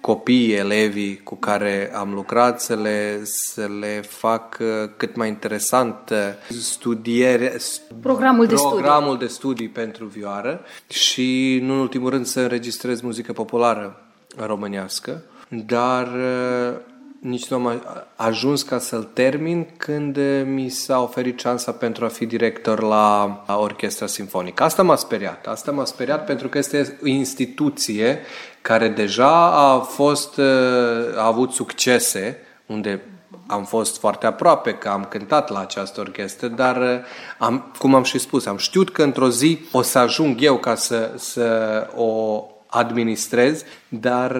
copiii, 0.04 0.54
elevii 0.54 1.20
cu 1.23 1.34
care 1.34 1.92
am 1.94 2.12
lucrat, 2.14 2.61
să 2.61 2.75
le, 2.75 3.20
să 3.25 3.68
le 3.80 4.00
fac 4.08 4.61
cât 4.96 5.16
mai 5.16 5.28
interesant 5.28 6.12
studiere, 6.61 7.56
programul, 8.02 8.46
de, 8.46 8.54
programul 8.54 9.08
studii. 9.08 9.26
de 9.26 9.32
studii 9.32 9.68
pentru 9.68 10.04
vioară 10.04 10.61
și, 10.88 11.58
nu 11.62 11.73
în 11.73 11.78
ultimul 11.78 12.11
rând, 12.11 12.26
să 12.26 12.40
înregistrez 12.40 13.00
muzică 13.00 13.32
populară 13.32 14.00
românească 14.37 15.23
dar 15.49 16.06
uh, 16.06 16.75
nici 17.20 17.46
nu 17.46 17.56
am 17.56 17.82
ajuns 18.16 18.62
ca 18.62 18.78
să-l 18.78 19.02
termin 19.12 19.66
când 19.76 20.16
uh, 20.16 20.42
mi 20.44 20.68
s-a 20.68 21.02
oferit 21.02 21.38
șansa 21.38 21.73
pentru 21.73 22.04
a 22.04 22.08
fi 22.08 22.26
director 22.26 22.82
la 22.82 23.44
Orchestra 23.49 24.06
Sinfonică. 24.06 24.62
Asta 24.62 24.82
m-a 24.82 24.96
speriat. 24.96 25.46
Asta 25.46 25.70
m-a 25.70 25.84
speriat 25.84 26.25
pentru 26.25 26.49
că 26.49 26.58
este 26.58 26.99
o 27.02 27.06
instituție 27.06 28.18
care 28.64 28.88
deja 28.88 29.52
a 29.52 29.78
fost, 29.78 30.37
uh, 30.37 31.16
a 31.16 31.26
avut 31.26 31.52
succese, 31.52 32.38
unde 32.66 33.00
am 33.47 33.64
fost 33.64 33.99
foarte 33.99 34.26
aproape 34.26 34.73
că 34.75 34.88
am 34.88 35.04
cântat 35.04 35.50
la 35.50 35.61
această 35.61 36.00
orchestră, 36.00 36.49
dar 36.49 37.04
am, 37.38 37.73
cum 37.78 37.94
am 37.94 38.02
și 38.02 38.18
spus, 38.18 38.47
am 38.47 38.56
știut 38.56 38.90
că 38.90 39.02
într-o 39.02 39.30
zi 39.30 39.59
o 39.73 39.83
să 39.83 39.99
ajung 39.99 40.42
eu 40.42 40.59
ca 40.59 40.75
să, 40.75 41.12
să 41.16 41.87
o 41.94 42.44
administrez, 42.66 43.64
dar 43.88 44.37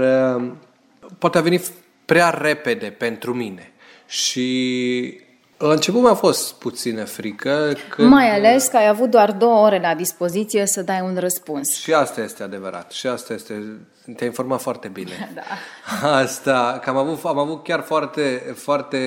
poate 1.19 1.39
a 1.39 1.41
venit 1.41 1.71
prea 2.05 2.31
repede 2.31 2.87
pentru 2.87 3.35
mine. 3.35 3.73
Și 4.07 5.21
la 5.57 5.73
început 5.73 6.03
mi-a 6.03 6.15
fost 6.15 6.55
puțină 6.55 7.05
frică. 7.05 7.73
Când... 7.89 8.09
Mai 8.09 8.31
ales 8.31 8.67
că 8.67 8.77
ai 8.77 8.89
avut 8.89 9.11
doar 9.11 9.33
două 9.33 9.65
ore 9.65 9.81
la 9.81 9.95
dispoziție 9.95 10.67
să 10.67 10.83
dai 10.83 11.01
un 11.01 11.17
răspuns. 11.19 11.77
Și 11.77 11.93
asta 11.93 12.21
este 12.21 12.43
adevărat. 12.43 12.91
Și 12.91 13.07
asta 13.07 13.33
este... 13.33 13.63
Te-ai 14.17 14.29
informat 14.29 14.61
foarte 14.61 14.89
bine. 14.89 15.11
Da. 15.35 16.09
Asta, 16.09 16.81
că 16.83 16.91
am 16.91 16.97
avut, 16.97 17.25
am 17.25 17.39
avut 17.39 17.63
chiar 17.63 17.83
foarte, 17.83 18.53
foarte 18.55 18.99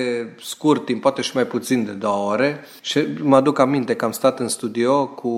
scurt 0.42 0.84
timp, 0.84 1.00
poate 1.00 1.22
și 1.22 1.30
mai 1.34 1.46
puțin 1.46 1.84
de 1.84 1.90
două 1.90 2.30
ore. 2.30 2.64
Și 2.80 3.06
mă 3.22 3.36
aduc 3.36 3.58
aminte 3.58 3.94
că 3.94 4.04
am 4.04 4.12
stat 4.12 4.38
în 4.38 4.48
studio 4.48 5.06
cu, 5.06 5.30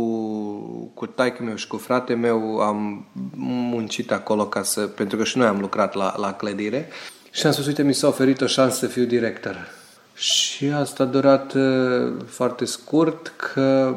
cu 0.94 1.06
taică 1.06 1.42
meu 1.42 1.54
și 1.54 1.66
cu 1.66 1.76
frate 1.76 2.14
meu. 2.14 2.58
Am 2.60 3.06
muncit 3.36 4.12
acolo 4.12 4.46
ca 4.46 4.62
să... 4.62 4.80
Pentru 4.80 5.16
că 5.16 5.24
și 5.24 5.38
noi 5.38 5.46
am 5.46 5.60
lucrat 5.60 5.94
la, 5.94 6.14
la 6.16 6.32
clădire. 6.32 6.88
Și 7.30 7.46
am 7.46 7.52
spus, 7.52 7.66
uite, 7.66 7.82
mi 7.82 7.94
s-a 7.94 8.06
oferit 8.06 8.40
o 8.40 8.46
șansă 8.46 8.76
să 8.76 8.86
fiu 8.86 9.04
director 9.04 9.78
și 10.20 10.64
asta 10.66 11.02
a 11.02 11.06
durat 11.06 11.52
uh, 11.54 12.12
foarte 12.26 12.64
scurt, 12.64 13.32
că 13.36 13.96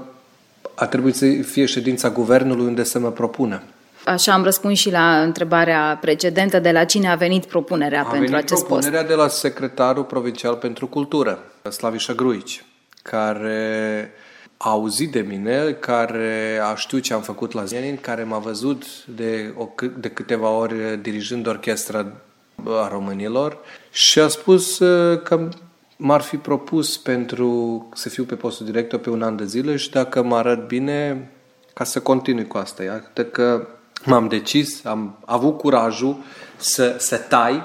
a 0.75 0.85
trebuit 0.85 1.15
să 1.15 1.25
fie 1.41 1.65
ședința 1.65 2.09
guvernului 2.09 2.65
unde 2.65 2.83
să 2.83 2.99
mă 2.99 3.11
propună. 3.11 3.61
Așa 4.05 4.33
am 4.33 4.43
răspuns 4.43 4.79
și 4.79 4.91
la 4.91 5.21
întrebarea 5.21 5.97
precedentă 6.01 6.59
de 6.59 6.71
la 6.71 6.83
cine 6.83 7.09
a 7.09 7.15
venit 7.15 7.45
propunerea 7.45 7.99
a 7.99 8.03
pentru 8.03 8.19
venit 8.19 8.43
acest 8.43 8.65
propunerea 8.65 8.99
post. 8.99 9.11
de 9.11 9.15
la 9.15 9.27
secretarul 9.27 10.03
provincial 10.03 10.55
pentru 10.55 10.87
cultură, 10.87 11.39
Slavișa 11.69 12.13
Gruici, 12.13 12.65
care 13.01 14.11
a 14.57 14.69
auzit 14.69 15.11
de 15.11 15.19
mine, 15.19 15.71
care 15.71 16.61
a 16.71 16.75
știut 16.75 17.01
ce 17.01 17.13
am 17.13 17.21
făcut 17.21 17.51
la 17.51 17.63
Zenin, 17.63 17.97
care 18.01 18.23
m-a 18.23 18.37
văzut 18.37 18.83
de, 19.05 19.53
o, 19.57 19.69
de 19.99 20.09
câteva 20.09 20.49
ori 20.49 21.01
dirijând 21.01 21.47
orchestra 21.47 22.11
a 22.65 22.87
românilor 22.87 23.57
și 23.91 24.19
a 24.19 24.27
spus 24.27 24.79
uh, 24.79 25.21
că 25.21 25.49
m-ar 26.05 26.21
fi 26.21 26.37
propus 26.37 26.97
pentru 26.97 27.89
să 27.93 28.09
fiu 28.09 28.23
pe 28.23 28.35
postul 28.35 28.65
director 28.65 28.99
pe 28.99 29.09
un 29.09 29.21
an 29.21 29.35
de 29.35 29.45
zile 29.45 29.75
și 29.75 29.89
dacă 29.89 30.21
mă 30.21 30.35
arăt 30.35 30.67
bine, 30.67 31.31
ca 31.73 31.83
să 31.83 31.99
continui 31.99 32.47
cu 32.47 32.57
asta. 32.57 32.83
Iată 32.83 33.25
că 33.25 33.67
m-am 34.05 34.27
decis, 34.27 34.85
am 34.85 35.17
avut 35.25 35.57
curajul 35.57 36.17
să, 36.57 36.95
să 36.99 37.17
tai 37.17 37.63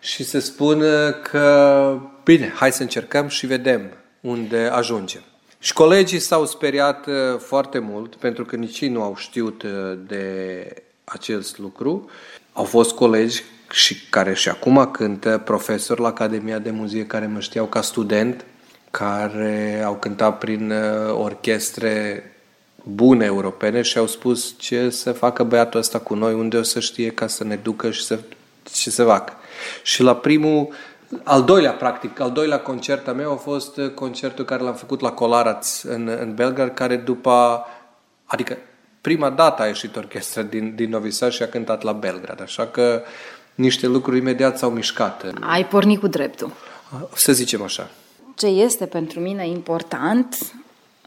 și 0.00 0.24
să 0.24 0.38
spun 0.38 0.84
că 1.22 1.98
bine, 2.24 2.52
hai 2.56 2.72
să 2.72 2.82
încercăm 2.82 3.28
și 3.28 3.46
vedem 3.46 3.80
unde 4.20 4.70
ajungem. 4.72 5.22
Și 5.58 5.72
colegii 5.72 6.18
s-au 6.18 6.46
speriat 6.46 7.06
uh, 7.06 7.14
foarte 7.38 7.78
mult 7.78 8.14
pentru 8.14 8.44
că 8.44 8.56
nici 8.56 8.80
ei 8.80 8.88
nu 8.88 9.02
au 9.02 9.16
știut 9.16 9.62
uh, 9.62 9.98
de 10.06 10.64
acest 11.04 11.58
lucru. 11.58 12.10
Au 12.52 12.64
fost 12.64 12.94
colegi 12.94 13.42
și 13.70 14.00
care 14.10 14.34
și 14.34 14.48
acum 14.48 14.90
cântă, 14.90 15.38
profesori 15.38 16.00
la 16.00 16.08
Academia 16.08 16.58
de 16.58 16.70
Muzică 16.70 17.04
care 17.04 17.26
mă 17.26 17.40
știau 17.40 17.66
ca 17.66 17.80
student, 17.80 18.44
care 18.90 19.82
au 19.84 19.94
cântat 19.94 20.38
prin 20.38 20.70
uh, 20.70 21.12
orchestre 21.12 22.24
bune 22.82 23.24
europene 23.24 23.82
și 23.82 23.98
au 23.98 24.06
spus 24.06 24.54
ce 24.58 24.90
să 24.90 25.12
facă 25.12 25.42
băiatul 25.42 25.80
ăsta 25.80 25.98
cu 25.98 26.14
noi, 26.14 26.34
unde 26.34 26.56
o 26.56 26.62
să 26.62 26.80
știe 26.80 27.10
ca 27.10 27.26
să 27.26 27.44
ne 27.44 27.56
ducă 27.56 27.90
și 27.90 28.04
să, 28.04 28.18
ce 28.72 28.90
să 28.90 29.04
facă. 29.04 29.32
Și 29.82 30.02
la 30.02 30.16
primul, 30.16 30.68
al 31.22 31.44
doilea, 31.44 31.72
practic, 31.72 32.20
al 32.20 32.30
doilea 32.30 32.60
concert 32.60 33.08
al 33.08 33.14
meu 33.14 33.32
a 33.32 33.36
fost 33.36 33.76
uh, 33.76 33.90
concertul 33.90 34.44
care 34.44 34.62
l-am 34.62 34.74
făcut 34.74 35.00
la 35.00 35.12
Colaraț 35.12 35.82
în, 35.82 36.16
în 36.20 36.34
Belgrad, 36.34 36.74
care 36.74 36.96
după, 36.96 37.66
adică 38.24 38.56
prima 39.00 39.30
dată 39.30 39.62
a 39.62 39.66
ieșit 39.66 39.96
orchestra 39.96 40.42
din, 40.42 40.74
din 40.74 40.90
Novi 40.90 41.10
Sad 41.10 41.30
și 41.30 41.42
a 41.42 41.48
cântat 41.48 41.82
la 41.82 41.92
Belgrad, 41.92 42.42
așa 42.42 42.66
că 42.66 43.02
niște 43.54 43.86
lucruri 43.86 44.18
imediat 44.18 44.58
s-au 44.58 44.70
mișcat. 44.70 45.32
Ai 45.40 45.66
pornit 45.66 46.00
cu 46.00 46.06
dreptul. 46.06 46.52
Să 47.14 47.32
zicem 47.32 47.62
așa. 47.62 47.90
Ce 48.34 48.46
este 48.46 48.86
pentru 48.86 49.20
mine 49.20 49.48
important, 49.48 50.52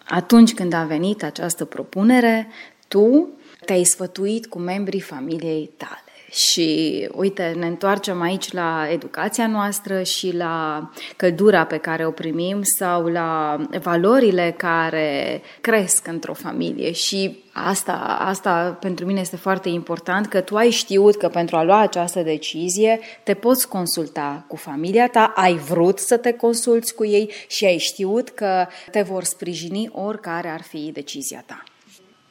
atunci 0.08 0.54
când 0.54 0.74
a 0.74 0.84
venit 0.84 1.24
această 1.24 1.66
propunere, 1.66 2.48
tu 2.88 3.30
te-ai 3.66 3.84
sfătuit 3.84 4.46
cu 4.46 4.60
membrii 4.60 5.02
familiei 5.02 5.72
tale. 5.78 6.03
Și 6.34 7.10
uite, 7.16 7.54
ne 7.58 7.68
întoarcem 7.68 8.22
aici 8.22 8.52
la 8.52 8.88
educația 8.92 9.48
noastră 9.48 10.04
și 10.04 10.36
la 10.36 10.90
căldura 11.16 11.66
pe 11.66 11.78
care 11.78 12.06
o 12.06 12.12
primim 12.12 12.60
sau 12.78 13.06
la 13.06 13.58
valorile 13.82 14.54
care 14.58 15.42
cresc 15.62 16.08
într-o 16.08 16.34
familie. 16.34 16.92
Și 16.92 17.44
asta, 17.52 17.94
asta 18.20 18.78
pentru 18.80 19.06
mine 19.06 19.20
este 19.20 19.36
foarte 19.36 19.70
important, 19.70 20.28
că 20.28 20.42
tu 20.42 20.56
ai 20.56 20.70
știut 20.70 21.16
că 21.16 21.28
pentru 21.28 21.56
a 21.56 21.64
lua 21.64 21.80
această 21.80 22.22
decizie 22.22 23.00
te 23.24 23.34
poți 23.34 23.68
consulta 23.68 24.46
cu 24.48 24.56
familia 24.56 25.08
ta, 25.08 25.34
ai 25.36 25.56
vrut 25.56 26.00
să 26.00 26.18
te 26.18 26.32
consulți 26.32 26.96
cu 26.96 27.06
ei 27.06 27.32
și 27.48 27.66
ai 27.66 27.78
știut 27.78 28.30
că 28.30 28.68
te 28.92 29.02
vor 29.02 29.24
sprijini 29.24 29.90
oricare 29.92 30.48
ar 30.48 30.62
fi 30.62 30.92
decizia 30.94 31.44
ta. 31.46 31.64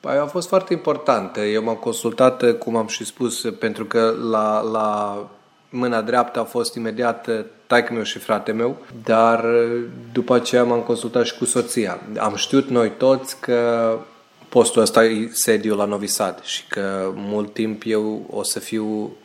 Păi 0.02 0.16
a 0.16 0.26
fost 0.26 0.48
foarte 0.48 0.72
importantă. 0.72 1.40
Eu 1.40 1.62
m-am 1.62 1.74
consultat, 1.74 2.58
cum 2.58 2.76
am 2.76 2.86
și 2.86 3.04
spus, 3.04 3.46
pentru 3.58 3.84
că 3.84 4.14
la, 4.30 4.60
la 4.60 5.18
mâna 5.68 6.00
dreaptă 6.00 6.40
a 6.40 6.44
fost 6.44 6.74
imediat 6.74 7.28
taică 7.66 7.92
meu 7.92 8.02
și 8.02 8.18
frate 8.18 8.52
meu, 8.52 8.76
dar 9.04 9.44
după 10.12 10.34
aceea 10.34 10.64
m-am 10.64 10.80
consultat 10.80 11.24
și 11.24 11.36
cu 11.38 11.44
soția. 11.44 12.00
Am 12.18 12.34
știut 12.34 12.68
noi 12.68 12.90
toți 12.90 13.40
că 13.40 13.98
postul 14.48 14.82
ăsta 14.82 15.04
e 15.04 15.28
sediul 15.32 15.76
la 15.76 15.84
Novi 15.84 16.06
Sad 16.06 16.42
și 16.42 16.66
că 16.66 17.12
mult 17.14 17.52
timp 17.52 17.82
eu 17.84 18.26
o 18.30 18.42
să 18.42 18.58
fiu 18.58 19.16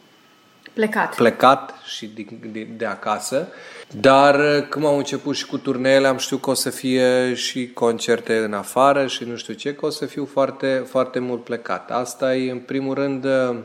plecat, 0.73 1.15
plecat 1.15 1.73
și 1.85 2.05
de, 2.05 2.25
de, 2.51 2.67
de 2.77 2.85
acasă 2.85 3.47
dar 3.95 4.39
uh, 4.39 4.67
când 4.69 4.86
am 4.86 4.97
început 4.97 5.36
și 5.36 5.45
cu 5.45 5.58
turneele, 5.58 6.08
am 6.08 6.17
știut 6.17 6.41
că 6.41 6.50
o 6.50 6.54
să 6.54 6.69
fie 6.69 7.34
și 7.34 7.71
concerte 7.73 8.38
în 8.38 8.54
afară 8.54 9.08
și 9.08 9.23
nu 9.23 9.36
știu 9.36 9.54
ce, 9.54 9.73
că 9.73 9.86
o 9.86 9.89
să 9.89 10.06
fiu 10.06 10.26
foarte, 10.26 10.86
foarte 10.89 11.19
mult 11.19 11.43
plecat. 11.43 11.91
Asta 11.91 12.36
e, 12.36 12.52
în 12.52 12.60
primul 12.60 12.93
rând, 12.93 13.26
uh, 13.26 13.58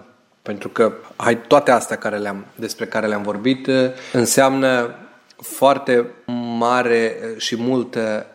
pentru 0.43 0.69
că 0.69 0.93
hai, 1.17 1.41
toate 1.41 1.71
astea 1.71 1.97
care 1.97 2.17
le-am, 2.17 2.47
despre 2.55 2.87
care 2.87 3.07
le-am 3.07 3.23
vorbit 3.23 3.67
uh, 3.67 3.91
înseamnă 4.13 4.95
foarte 5.37 6.11
mare 6.59 7.17
și 7.37 7.57
multă 7.57 8.27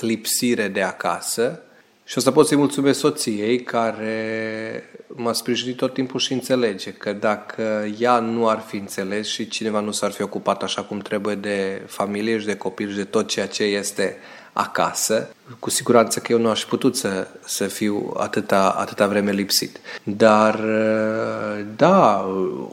lipsire 0.00 0.68
de 0.68 0.82
acasă 0.82 1.60
și 2.04 2.18
o 2.18 2.20
să 2.20 2.30
pot 2.30 2.46
să-i 2.46 2.56
mulțumesc 2.56 2.98
soției 2.98 3.62
care 3.62 4.84
m-a 5.16 5.32
sprijinit 5.32 5.76
tot 5.76 5.92
timpul 5.92 6.20
și 6.20 6.32
înțelege 6.32 6.92
că 6.92 7.12
dacă 7.12 7.88
ea 7.98 8.18
nu 8.18 8.48
ar 8.48 8.58
fi 8.66 8.76
înțeles 8.76 9.26
și 9.26 9.48
cineva 9.48 9.80
nu 9.80 9.90
s-ar 9.90 10.10
fi 10.10 10.22
ocupat 10.22 10.62
așa 10.62 10.82
cum 10.82 10.98
trebuie 10.98 11.34
de 11.34 11.82
familie 11.86 12.38
și 12.38 12.46
de 12.46 12.56
copil 12.56 12.90
și 12.90 12.96
de 12.96 13.04
tot 13.04 13.28
ceea 13.28 13.46
ce 13.46 13.62
este 13.62 14.16
acasă, 14.52 15.28
cu 15.58 15.70
siguranță 15.70 16.20
că 16.20 16.32
eu 16.32 16.38
nu 16.38 16.48
aș 16.48 16.64
putut 16.64 16.96
să, 16.96 17.28
să 17.44 17.66
fiu 17.66 18.12
atâta, 18.16 18.74
atâta 18.78 19.06
vreme 19.06 19.32
lipsit. 19.32 19.80
Dar, 20.02 20.64
da, 21.76 22.28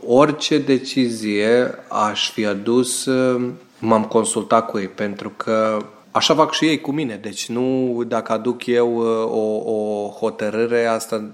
orice 0.06 0.58
decizie 0.58 1.76
aș 1.88 2.32
fi 2.32 2.46
adus, 2.46 3.10
m-am 3.80 4.04
consultat 4.04 4.70
cu 4.70 4.80
ei, 4.80 4.88
pentru 4.88 5.30
că 5.38 5.78
Așa 6.14 6.36
fac 6.36 6.54
și 6.54 6.66
ei 6.66 6.82
cu 6.82 6.92
mine, 6.92 7.20
deci 7.22 7.50
nu 7.50 8.04
dacă 8.08 8.32
aduc 8.32 8.66
eu 8.66 8.98
o, 9.32 9.72
o 9.72 10.10
hotărâre, 10.10 10.86
asta 10.86 11.32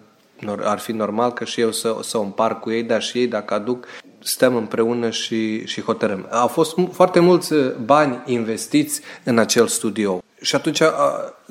ar 0.63 0.79
fi 0.79 0.91
normal 0.91 1.33
că 1.33 1.45
și 1.45 1.61
eu 1.61 1.71
să, 1.71 1.95
să 2.01 2.17
o 2.17 2.21
împar 2.21 2.59
cu 2.59 2.71
ei, 2.71 2.83
dar 2.83 3.01
și 3.01 3.17
ei 3.17 3.27
dacă 3.27 3.53
aduc, 3.53 3.87
stăm 4.19 4.55
împreună 4.55 5.09
și, 5.09 5.65
și 5.65 5.81
hotărâm. 5.81 6.27
Au 6.31 6.47
fost 6.47 6.75
foarte 6.91 7.19
mulți 7.19 7.53
bani 7.85 8.21
investiți 8.25 9.01
în 9.23 9.37
acel 9.37 9.67
studio. 9.67 10.23
Și 10.41 10.55
atunci 10.55 10.81
a, 10.81 10.93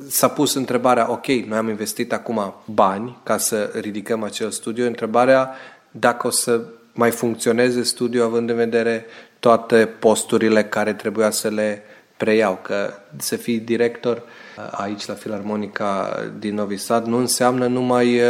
s-a 0.09 0.29
pus 0.29 0.55
întrebarea, 0.55 1.11
ok, 1.11 1.27
noi 1.27 1.59
am 1.59 1.68
investit 1.68 2.12
acum 2.12 2.55
bani 2.64 3.18
ca 3.22 3.38
să 3.38 3.70
ridicăm 3.81 4.22
acel 4.22 4.51
studio, 4.51 4.87
întrebarea 4.87 5.55
dacă 5.90 6.27
o 6.27 6.31
să 6.31 6.61
mai 6.92 7.11
funcționeze 7.11 7.83
studio 7.83 8.24
având 8.24 8.51
în 8.51 8.57
vedere 8.57 9.07
toate 9.38 9.87
posturile 9.98 10.64
care 10.64 10.92
trebuia 10.92 11.31
să 11.31 11.48
le 11.48 11.83
preiau, 12.18 12.59
că 12.62 12.92
să 13.16 13.37
fii 13.37 13.59
director 13.59 14.22
aici 14.70 15.07
la 15.07 15.14
Filarmonica 15.14 16.16
din 16.38 16.54
Novi 16.54 16.76
Sad 16.76 17.07
nu 17.07 17.16
înseamnă 17.16 17.66
numai 17.66 18.20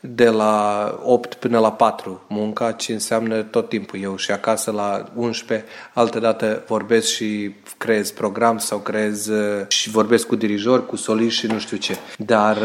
de 0.00 0.28
la 0.28 0.86
8 1.02 1.34
până 1.34 1.58
la 1.58 1.72
4 1.72 2.24
munca, 2.28 2.72
ci 2.72 2.88
înseamnă 2.88 3.42
tot 3.42 3.68
timpul. 3.68 4.00
Eu 4.00 4.16
și 4.16 4.30
acasă 4.30 4.70
la 4.70 5.04
11, 5.14 5.68
altă 5.94 6.18
dată 6.18 6.62
vorbesc 6.66 7.08
și 7.08 7.54
creez 7.78 8.10
program 8.10 8.58
sau 8.58 8.78
creez 8.78 9.30
și 9.68 9.90
vorbesc 9.90 10.26
cu 10.26 10.36
dirijori, 10.36 10.86
cu 10.86 10.96
soliști 10.96 11.40
și 11.40 11.46
nu 11.46 11.58
știu 11.58 11.76
ce. 11.76 11.96
Dar 12.18 12.58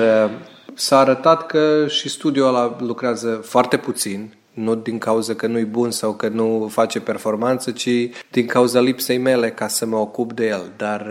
s-a 0.73 0.99
arătat 0.99 1.45
că 1.45 1.85
și 1.87 2.09
studioul 2.09 2.55
ăla 2.55 2.75
lucrează 2.79 3.41
foarte 3.43 3.77
puțin, 3.77 4.33
nu 4.59 4.75
din 4.75 4.97
cauza 4.97 5.33
că 5.33 5.47
nu-i 5.47 5.65
bun 5.65 5.91
sau 5.91 6.13
că 6.13 6.27
nu 6.27 6.69
face 6.71 6.99
performanță, 6.99 7.71
ci 7.71 7.89
din 8.31 8.45
cauza 8.45 8.79
lipsei 8.79 9.17
mele 9.17 9.51
ca 9.51 9.67
să 9.67 9.85
mă 9.85 9.97
ocup 9.97 10.33
de 10.33 10.47
el. 10.47 10.71
Dar 10.77 11.07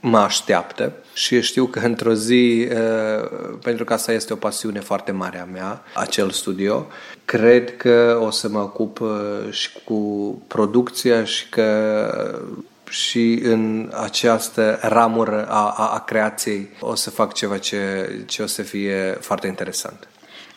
mă 0.00 0.18
așteaptă 0.18 0.92
și 1.14 1.40
știu 1.40 1.66
că 1.66 1.78
într-o 1.78 2.14
zi, 2.14 2.68
pentru 3.62 3.84
că 3.84 3.92
asta 3.92 4.12
este 4.12 4.32
o 4.32 4.36
pasiune 4.36 4.80
foarte 4.80 5.12
mare 5.12 5.40
a 5.40 5.44
mea, 5.44 5.82
acel 5.94 6.30
studio, 6.30 6.86
cred 7.24 7.76
că 7.76 8.18
o 8.22 8.30
să 8.30 8.48
mă 8.48 8.58
ocup 8.58 9.00
și 9.50 9.70
cu 9.84 9.94
producția 10.46 11.24
și 11.24 11.48
că 11.48 12.40
și 12.88 13.40
în 13.42 13.92
această 14.02 14.78
ramură 14.82 15.46
a, 15.48 15.74
a, 15.76 15.90
a 15.94 15.98
creației 15.98 16.68
o 16.80 16.94
să 16.94 17.10
fac 17.10 17.32
ceva 17.32 17.58
ce, 17.58 18.10
ce 18.26 18.42
o 18.42 18.46
să 18.46 18.62
fie 18.62 19.16
foarte 19.20 19.46
interesant. 19.46 20.08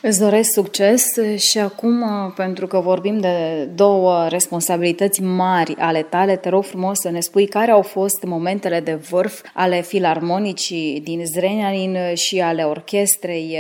Îți 0.02 0.20
doresc 0.20 0.52
succes 0.52 1.06
și 1.38 1.60
acum, 1.60 2.04
pentru 2.36 2.68
că 2.68 2.80
vorbim 2.80 3.20
de 3.20 3.70
două 3.76 4.28
responsabilități 4.28 5.22
mari 5.22 5.76
ale 5.80 6.02
tale, 6.02 6.36
te 6.36 6.50
rog 6.50 6.64
frumos 6.64 7.00
să 7.00 7.10
ne 7.10 7.20
spui 7.20 7.48
care 7.48 7.72
au 7.72 7.82
fost 7.82 8.24
momentele 8.24 8.80
de 8.80 8.94
vârf 8.94 9.42
ale 9.54 9.82
filarmonicii 9.82 11.02
din 11.04 11.26
Zrenjanin 11.26 12.16
și 12.16 12.42
ale 12.42 12.64
orchestrei, 12.64 13.58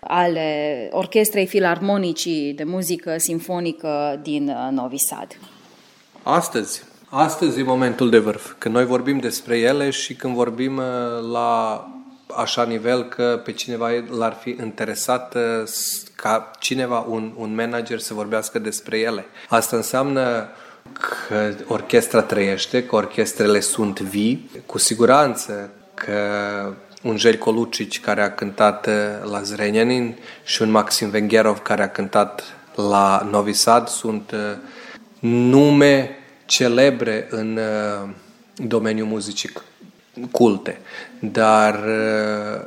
ale 0.00 0.88
orchestrei 0.92 1.46
filarmonicii 1.46 2.52
de 2.52 2.64
muzică 2.64 3.14
simfonică 3.18 4.20
din 4.22 4.56
Novi 4.70 4.98
Sad. 4.98 5.38
Astăzi, 6.22 6.82
astăzi 7.08 7.60
e 7.60 7.62
momentul 7.62 8.10
de 8.10 8.18
vârf, 8.18 8.52
când 8.58 8.74
noi 8.74 8.84
vorbim 8.84 9.18
despre 9.18 9.58
ele 9.58 9.90
și 9.90 10.14
când 10.14 10.34
vorbim 10.34 10.76
uh, 10.76 10.84
la 11.32 11.82
așa 12.36 12.64
nivel 12.64 13.04
că 13.04 13.40
pe 13.44 13.52
cineva 13.52 13.88
l-ar 14.10 14.36
fi 14.40 14.56
interesat 14.60 15.34
uh, 15.34 15.68
ca 16.14 16.50
cineva, 16.58 16.98
un, 16.98 17.32
un 17.36 17.54
manager, 17.54 17.98
să 17.98 18.14
vorbească 18.14 18.58
despre 18.58 18.98
ele. 18.98 19.24
Asta 19.48 19.76
înseamnă 19.76 20.48
că 20.92 21.54
orchestra 21.66 22.22
trăiește, 22.22 22.84
că 22.84 22.94
orchestrele 22.94 23.60
sunt 23.60 24.00
vii, 24.00 24.50
cu 24.66 24.78
siguranță 24.78 25.70
că 25.94 26.14
un 27.02 27.16
Jelko 27.16 27.50
Lucic 27.50 28.00
care 28.00 28.22
a 28.22 28.34
cântat 28.34 28.86
uh, 28.86 28.92
la 29.30 29.42
Zrenjanin 29.42 30.16
și 30.44 30.62
un 30.62 30.70
Maxim 30.70 31.10
Vengherov 31.10 31.58
care 31.58 31.82
a 31.82 31.90
cântat 31.90 32.42
la 32.74 33.28
Novi 33.30 33.52
Sad 33.52 33.88
sunt 33.88 34.30
uh, 34.30 34.56
nume 35.20 36.10
celebre 36.46 37.26
în 37.30 37.58
domeniul 38.56 39.06
muzicii 39.06 39.50
culte. 40.30 40.80
Dar 41.20 41.74
uh, 41.74 42.64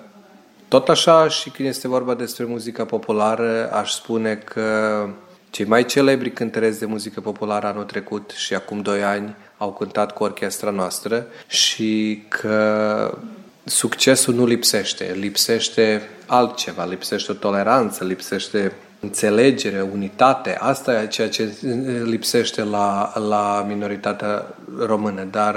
tot 0.68 0.90
așa 0.90 1.28
și 1.28 1.50
când 1.50 1.68
este 1.68 1.88
vorba 1.88 2.14
despre 2.14 2.46
muzica 2.46 2.86
populară, 2.86 3.72
aș 3.74 3.92
spune 3.92 4.36
că 4.36 5.08
cei 5.50 5.66
mai 5.66 5.86
celebri 5.86 6.32
cântăreți 6.32 6.80
de 6.80 6.86
muzică 6.86 7.22
populară 7.22 7.68
anul 7.68 7.84
trecut 7.84 8.32
și 8.36 8.54
acum 8.54 8.82
doi 8.82 9.04
ani 9.04 9.36
au 9.58 9.72
cântat 9.72 10.12
cu 10.12 10.24
orchestra 10.24 10.70
noastră 10.70 11.26
și 11.48 12.24
că 12.28 13.18
succesul 13.64 14.34
nu 14.34 14.46
lipsește, 14.46 15.16
lipsește 15.20 16.10
altceva, 16.26 16.86
lipsește 16.86 17.32
o 17.32 17.36
toleranță, 17.36 18.04
lipsește 18.04 18.72
înțelegere, 19.00 19.82
unitate. 19.82 20.58
Asta 20.60 21.02
e 21.02 21.08
ceea 21.08 21.30
ce 21.30 21.54
lipsește 22.04 22.64
la, 22.64 23.14
la 23.30 23.66
minoritatea 23.68 24.46
română. 24.80 25.24
Dar 25.32 25.56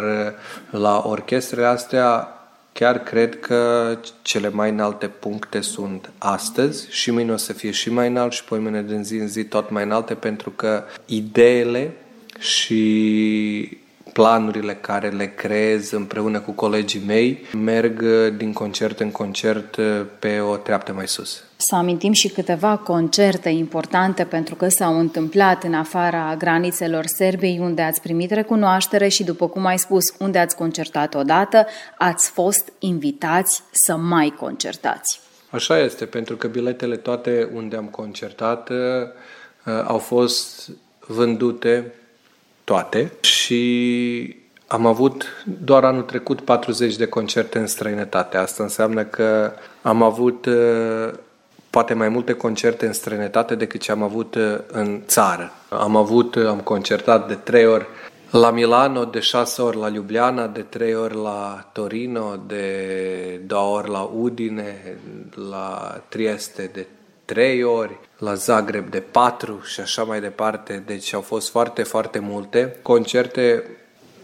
la 0.71 1.03
orchestrele 1.07 1.67
astea 1.67 2.29
chiar 2.75 3.03
cred 3.03 3.41
că 3.41 3.99
cele 4.23 4.49
mai 4.49 4.71
înalte 4.71 5.07
puncte 5.07 5.61
sunt 5.61 6.11
astăzi 6.19 6.87
și 6.91 7.11
mâine 7.11 7.33
o 7.33 7.37
să 7.37 7.53
fie 7.53 7.71
și 7.71 7.91
mai 7.91 8.09
înalt 8.09 8.33
și 8.33 8.45
pe 8.45 8.59
mâine 8.59 8.83
din 8.83 9.05
zi 9.05 9.17
în 9.17 9.29
zi 9.29 9.45
tot 9.45 9.71
mai 9.71 9.83
înalte 9.83 10.15
pentru 10.15 10.51
că 10.51 10.85
ideile 11.07 11.93
și 12.39 13.79
planurile 14.13 14.75
care 14.75 15.09
le 15.09 15.27
creez 15.27 15.91
împreună 15.91 16.41
cu 16.41 16.51
colegii 16.51 17.03
mei 17.07 17.39
merg 17.53 18.05
din 18.37 18.53
concert 18.53 19.01
în 19.01 19.11
concert 19.11 19.77
pe 20.19 20.41
o 20.41 20.57
treaptă 20.57 20.93
mai 20.93 21.09
sus. 21.09 21.45
Să 21.69 21.75
amintim 21.75 22.13
și 22.13 22.29
câteva 22.29 22.77
concerte 22.77 23.49
importante 23.49 24.25
pentru 24.25 24.55
că 24.55 24.69
s-au 24.69 24.99
întâmplat 24.99 25.65
în 25.65 25.75
afara 25.75 26.35
granițelor 26.39 27.07
Serbiei 27.07 27.59
unde 27.59 27.83
ați 27.83 28.01
primit 28.01 28.31
recunoaștere 28.31 29.09
și 29.09 29.25
după 29.25 29.49
cum 29.49 29.65
ai 29.67 29.79
spus, 29.79 30.05
unde 30.19 30.39
ați 30.39 30.57
concertat 30.57 31.15
odată, 31.15 31.67
ați 31.99 32.31
fost 32.31 32.73
invitați 32.79 33.63
să 33.73 33.97
mai 33.97 34.35
concertați. 34.39 35.21
Așa 35.51 35.79
este, 35.79 36.05
pentru 36.05 36.37
că 36.37 36.47
biletele 36.47 36.97
toate 36.97 37.49
unde 37.55 37.77
am 37.77 37.87
concertat 37.87 38.71
uh, 38.71 38.77
au 39.87 39.99
fost 39.99 40.71
vândute 41.07 41.93
toate 42.65 43.13
și 43.21 44.37
am 44.67 44.87
avut 44.87 45.45
doar 45.65 45.85
anul 45.85 46.03
trecut 46.03 46.41
40 46.41 46.97
de 46.97 47.07
concerte 47.07 47.59
în 47.59 47.67
străinătate. 47.67 48.37
Asta 48.37 48.63
înseamnă 48.63 49.05
că 49.05 49.53
am 49.83 50.03
avut 50.03 50.47
uh, 50.47 51.11
poate 51.75 51.95
mai 51.95 52.09
multe 52.09 52.33
concerte 52.33 52.87
în 52.87 52.93
străinătate 52.93 53.55
decât 53.55 53.81
ce 53.81 53.91
am 53.91 54.03
avut 54.03 54.35
uh, 54.35 54.59
în 54.67 55.03
țară. 55.07 55.53
Am 55.69 55.97
avut, 55.97 56.35
uh, 56.35 56.47
am 56.47 56.61
concertat 56.61 57.29
de 57.29 57.35
trei 57.35 57.67
ori 57.67 57.87
la 58.31 58.51
Milano, 58.51 59.05
de 59.05 59.21
șase 59.21 59.63
ori 59.63 59.77
la 59.77 59.89
Ljubljana, 59.89 60.47
de 60.47 60.61
trei 60.61 60.95
ori 60.95 61.15
la 61.15 61.69
Torino, 61.73 62.37
de 62.47 62.67
două 63.47 63.77
ori 63.77 63.91
la 63.91 64.11
Udine, 64.21 64.99
la 65.51 66.01
Trieste 66.09 66.71
de 66.73 66.87
trei 67.25 67.63
ori, 67.63 67.99
la 68.19 68.35
Zagreb 68.35 68.91
de 68.91 69.01
patru 69.01 69.61
și 69.65 69.81
așa 69.81 70.03
mai 70.03 70.21
departe. 70.21 70.83
Deci 70.87 71.15
au 71.15 71.21
fost 71.21 71.51
foarte, 71.51 71.83
foarte 71.83 72.19
multe 72.19 72.77
concerte 72.83 73.65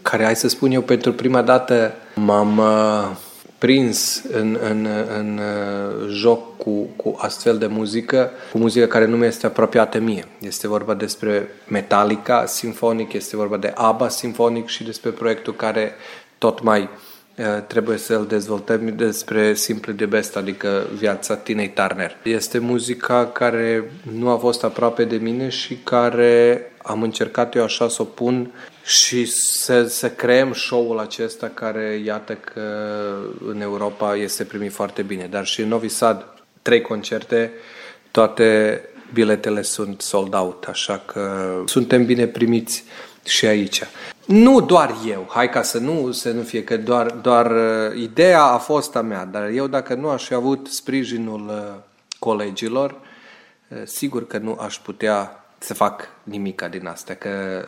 care, 0.01 0.23
hai 0.23 0.35
să 0.35 0.47
spun 0.47 0.71
eu, 0.71 0.81
pentru 0.81 1.13
prima 1.13 1.41
dată 1.41 1.93
m-am 2.15 2.57
uh, 2.57 3.17
prins 3.61 4.23
în, 4.31 4.57
în, 4.61 4.87
în 5.17 5.39
uh, 5.39 6.07
joc 6.09 6.57
cu, 6.57 6.81
cu 6.95 7.15
astfel 7.19 7.57
de 7.57 7.67
muzică, 7.67 8.31
cu 8.51 8.57
muzică 8.57 8.85
care 8.85 9.05
nu 9.05 9.17
mi 9.17 9.25
este 9.25 9.45
apropiată 9.45 9.99
mie. 9.99 10.25
Este 10.39 10.67
vorba 10.67 10.93
despre 10.93 11.49
Metallica 11.67 12.45
Symphonic, 12.45 13.13
este 13.13 13.35
vorba 13.35 13.57
de 13.57 13.71
ABBA 13.75 14.09
Symphonic 14.09 14.67
și 14.67 14.83
despre 14.83 15.09
proiectul 15.09 15.55
care 15.55 15.93
tot 16.37 16.63
mai 16.63 16.81
uh, 16.81 17.45
trebuie 17.67 17.97
să-l 17.97 18.25
dezvoltăm 18.25 18.95
despre 18.95 19.53
Simple 19.53 19.93
de 19.93 20.05
Best, 20.05 20.35
adică 20.35 20.87
viața 20.97 21.35
Tinei 21.35 21.73
Turner. 21.73 22.17
Este 22.23 22.59
muzica 22.59 23.27
care 23.27 23.91
nu 24.19 24.29
a 24.29 24.37
fost 24.37 24.63
aproape 24.63 25.03
de 25.03 25.15
mine 25.15 25.49
și 25.49 25.77
care 25.83 26.61
am 26.83 27.01
încercat 27.03 27.55
eu 27.55 27.63
așa 27.63 27.89
să 27.89 28.01
o 28.01 28.05
pun 28.05 28.51
și 28.83 29.25
să, 29.25 29.83
să 29.83 30.09
creăm 30.09 30.53
show-ul 30.53 30.99
acesta 30.99 31.51
care, 31.53 32.01
iată 32.05 32.33
că 32.33 32.61
în 33.47 33.61
Europa 33.61 34.15
este 34.15 34.43
primit 34.43 34.71
foarte 34.71 35.01
bine. 35.01 35.27
Dar 35.29 35.45
și 35.45 35.61
în 35.61 35.67
Novi 35.67 35.87
Sad, 35.87 36.25
trei 36.61 36.81
concerte, 36.81 37.51
toate 38.11 38.81
biletele 39.13 39.61
sunt 39.61 40.01
sold 40.01 40.33
out, 40.33 40.63
așa 40.63 41.01
că 41.05 41.53
suntem 41.65 42.05
bine 42.05 42.27
primiți 42.27 42.83
și 43.25 43.45
aici. 43.45 43.81
Nu 44.25 44.61
doar 44.61 44.95
eu, 45.07 45.27
hai 45.29 45.49
ca 45.49 45.61
să 45.61 45.77
nu, 45.77 46.11
să 46.11 46.31
nu 46.31 46.41
fie 46.41 46.63
că 46.63 46.77
doar, 46.77 47.11
doar 47.11 47.51
uh, 47.51 48.01
ideea 48.01 48.43
a 48.43 48.57
fost 48.57 48.95
a 48.95 49.01
mea, 49.01 49.25
dar 49.25 49.49
eu 49.49 49.67
dacă 49.67 49.93
nu 49.93 50.09
aș 50.09 50.25
fi 50.25 50.33
avut 50.33 50.67
sprijinul 50.67 51.47
uh, 51.47 51.79
colegilor, 52.19 52.95
uh, 53.67 53.77
sigur 53.83 54.27
că 54.27 54.37
nu 54.37 54.57
aș 54.61 54.77
putea 54.77 55.45
să 55.57 55.73
fac 55.73 56.07
nimica 56.23 56.67
din 56.67 56.87
astea, 56.87 57.15
că 57.15 57.65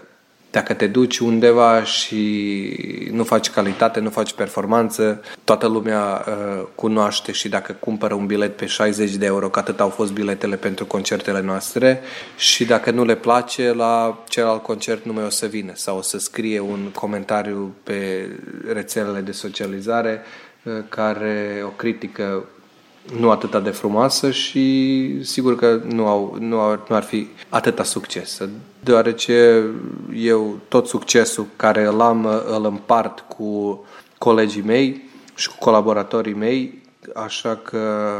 Dacă 0.54 0.74
te 0.74 0.88
duci 0.88 1.18
undeva 1.18 1.84
și 1.84 3.10
nu 3.12 3.24
faci 3.24 3.50
calitate, 3.50 4.00
nu 4.00 4.10
faci 4.10 4.34
performanță, 4.34 5.22
toată 5.44 5.68
lumea 5.68 6.26
uh, 6.28 6.66
cunoaște 6.76 7.32
și 7.32 7.50
dacă 7.50 7.76
cumpără 7.80 8.14
un 8.14 8.26
bilet 8.26 8.56
pe 8.56 8.66
60 8.66 9.16
de 9.16 9.26
euro, 9.26 9.50
că 9.50 9.60
atât 9.60 9.80
au 9.80 9.90
fost 9.90 10.12
biletele 10.12 10.56
pentru 10.56 10.86
concertele 10.86 11.42
noastre, 11.42 12.02
și 12.38 12.66
dacă 12.66 12.92
nu 12.92 13.06
le 13.06 13.16
place, 13.16 13.74
la 13.74 14.24
celălalt 14.28 14.64
concert 14.64 15.06
nu 15.06 15.14
mai 15.14 15.24
o 15.24 15.30
să 15.30 15.46
vină 15.46 15.72
sau 15.76 15.98
o 15.98 16.02
să 16.02 16.18
scrie 16.18 16.60
un 16.60 16.90
comentariu 16.96 17.76
pe 17.84 18.30
rețelele 18.74 19.20
de 19.20 19.32
socializare 19.32 20.22
uh, 20.64 20.74
care 20.90 21.62
o 21.66 21.70
critică 21.70 22.44
nu 23.20 23.32
atât 23.32 23.64
de 23.64 23.70
frumoasă 23.70 24.32
și 24.32 25.20
sigur 25.24 25.56
că 25.56 25.82
nu, 25.86 26.08
au, 26.08 26.38
nu, 26.40 26.60
au, 26.60 26.80
nu 26.90 26.96
ar 26.96 27.04
fi 27.04 27.28
atâta 27.50 27.84
succes. 27.84 28.40
Deoarece 28.80 29.64
eu 30.16 30.60
tot 30.68 30.88
succesul 30.88 31.46
care 31.56 31.86
îl 31.86 32.02
am 32.02 32.26
îl 32.48 32.66
împart 32.66 33.20
cu 33.20 33.84
colegii 34.18 34.62
mei 34.62 35.10
și 35.36 35.50
cu 35.50 35.56
colaboratorii 35.60 36.34
mei, 36.34 36.82
așa 37.16 37.56
că 37.56 38.14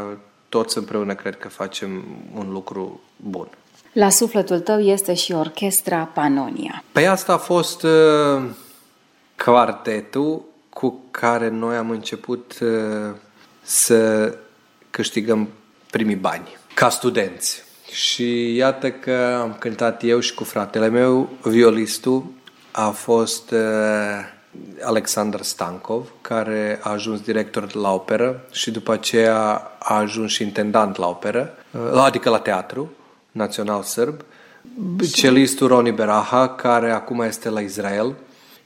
toți 0.50 0.78
împreună 0.78 1.14
cred 1.14 1.38
că 1.38 1.50
facem 1.50 2.04
un 2.36 2.52
lucru 2.52 3.02
bun. 3.16 3.48
La 3.94 4.10
sufletul 4.10 4.60
tău 4.60 4.80
este 4.80 5.14
și 5.14 5.32
orchestra 5.32 6.10
Panonia. 6.14 6.84
Pe 6.92 7.06
asta 7.06 7.34
a 7.34 7.38
fost 7.38 7.84
uh, 7.84 8.44
quartetul 9.44 10.42
cu 10.70 11.00
care 11.12 11.50
noi 11.50 11.76
am 11.76 11.90
început 11.90 12.58
uh, 12.62 13.16
să 13.62 14.34
câștigăm 14.96 15.50
primii 15.90 16.16
bani 16.16 16.58
ca 16.74 16.90
studenți. 16.90 17.64
Și 17.92 18.56
iată 18.56 18.92
că 18.92 19.38
am 19.42 19.56
cântat 19.60 20.04
eu 20.04 20.20
și 20.20 20.34
cu 20.34 20.44
fratele 20.44 20.88
meu, 20.88 21.30
violistul 21.42 22.26
a 22.72 22.90
fost 22.90 23.52
uh, 23.52 23.60
Alexander 24.82 25.42
Stankov, 25.42 26.08
care 26.22 26.80
a 26.82 26.92
ajuns 26.92 27.22
director 27.22 27.76
la 27.76 27.94
operă 27.94 28.46
și 28.52 28.72
după 28.72 28.92
aceea 28.92 29.72
a 29.80 29.96
ajuns 29.96 30.32
și 30.32 30.44
intendant 30.44 30.96
la 30.96 31.08
operă, 31.08 31.56
uh, 31.72 32.02
adică 32.02 32.30
la 32.30 32.40
teatru 32.40 32.92
național 33.32 33.82
sârb. 33.82 34.22
Celistul 35.14 35.68
Roni 35.68 35.92
Beraha, 35.92 36.50
care 36.50 36.92
acum 36.92 37.22
este 37.22 37.50
la 37.50 37.60
Israel 37.60 38.16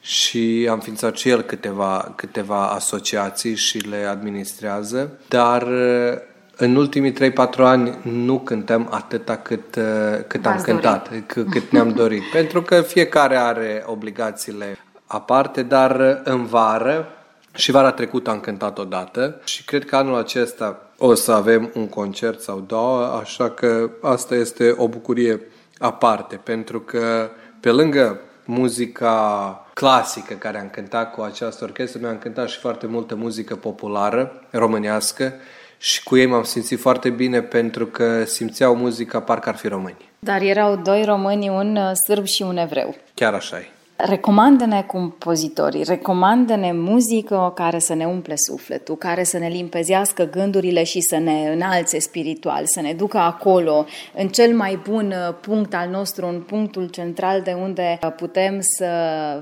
și 0.08 0.68
am 0.72 0.80
ființat 0.80 1.18
și 1.18 1.30
el 1.30 1.42
câteva, 1.42 2.14
câteva 2.16 2.68
asociații 2.68 3.56
și 3.56 3.78
le 3.78 4.06
administrează, 4.10 5.20
dar 5.28 5.62
uh, 5.62 6.18
în 6.58 6.76
ultimii 6.76 7.14
3-4 7.14 7.14
ani 7.58 7.98
nu 8.04 8.40
cântăm 8.40 8.88
atâta 8.92 9.36
cât, 9.36 9.76
uh, 9.76 9.84
cât 10.28 10.46
am 10.46 10.62
cântat, 10.62 11.10
cât, 11.26 11.50
cât 11.50 11.72
ne-am 11.72 11.90
dorit. 11.90 12.24
Pentru 12.40 12.62
că 12.62 12.82
fiecare 12.82 13.36
are 13.36 13.84
obligațiile 13.86 14.78
aparte, 15.06 15.64
dar 15.64 16.00
uh, 16.00 16.20
în 16.24 16.46
vară 16.46 17.08
și 17.56 17.72
vara 17.72 17.92
trecută 17.92 18.30
am 18.30 18.40
cântat 18.40 18.78
odată. 18.78 19.42
Și 19.44 19.64
cred 19.64 19.86
că 19.86 19.96
anul 19.96 20.18
acesta 20.18 20.82
o 20.98 21.14
să 21.14 21.32
avem 21.32 21.72
un 21.74 21.88
concert 21.88 22.42
sau 22.42 22.64
două, 22.68 23.04
așa 23.22 23.50
că 23.50 23.90
asta 24.02 24.36
este 24.36 24.74
o 24.78 24.88
bucurie 24.88 25.42
aparte, 25.78 26.36
pentru 26.36 26.80
că 26.80 27.30
pe 27.60 27.72
lângă 27.72 28.20
muzica 28.46 29.62
clasică 29.80 30.34
care 30.34 30.60
am 30.60 30.70
cântat 30.70 31.14
cu 31.14 31.22
această 31.22 31.64
orchestră, 31.64 32.00
noi 32.02 32.10
am 32.10 32.18
cântat 32.18 32.50
și 32.50 32.58
foarte 32.58 32.88
multă 32.88 33.16
muzică 33.16 33.56
populară 33.56 34.42
românească 34.52 35.34
și 35.78 36.04
cu 36.04 36.18
ei 36.18 36.26
m-am 36.26 36.44
simțit 36.44 36.80
foarte 36.80 37.10
bine 37.10 37.42
pentru 37.42 37.86
că 37.86 38.24
simțeau 38.24 38.76
muzica 38.76 39.20
parcă 39.20 39.50
ar 39.50 39.56
fi 39.56 39.68
români. 39.68 40.10
Dar 40.20 40.42
erau 40.42 40.76
doi 40.76 41.04
români, 41.04 41.50
un 41.50 41.76
uh, 41.76 41.92
sârb 42.06 42.26
și 42.26 42.42
un 42.42 42.58
evreu. 42.58 42.96
Chiar 43.14 43.34
așa 43.34 43.58
e. 43.58 43.70
Recomandă-ne 43.98 44.84
compozitorii, 44.84 45.84
recomandă-ne 45.84 46.72
muzică 46.72 47.52
care 47.56 47.80
să 47.80 47.94
ne 47.94 48.06
umple 48.06 48.36
sufletul, 48.36 48.96
care 48.96 49.24
să 49.24 49.38
ne 49.38 49.48
limpezească 49.48 50.24
gândurile 50.24 50.84
și 50.84 51.02
să 51.02 51.18
ne 51.18 51.52
înalțe 51.54 52.00
spiritual, 52.00 52.64
să 52.66 52.82
ne 52.82 52.94
ducă 52.94 53.18
acolo, 53.18 53.86
în 54.16 54.28
cel 54.28 54.56
mai 54.56 54.80
bun 54.90 55.08
uh, 55.08 55.36
punct 55.42 55.74
al 55.74 55.90
nostru, 55.90 56.26
în 56.26 56.42
punctul 56.42 56.88
central 56.88 57.42
de 57.42 57.52
unde 57.52 58.00
uh, 58.04 58.14
putem 58.16 58.58
să 58.62 58.88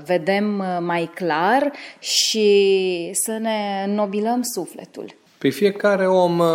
vedem 0.04 0.44
mai 0.80 1.10
clar 1.14 1.72
și 1.98 3.10
să 3.12 3.38
ne 3.40 3.84
înnobilăm 3.86 4.42
sufletul. 4.42 5.14
Pe 5.38 5.48
fiecare 5.48 6.06
om 6.06 6.38
uh, 6.38 6.46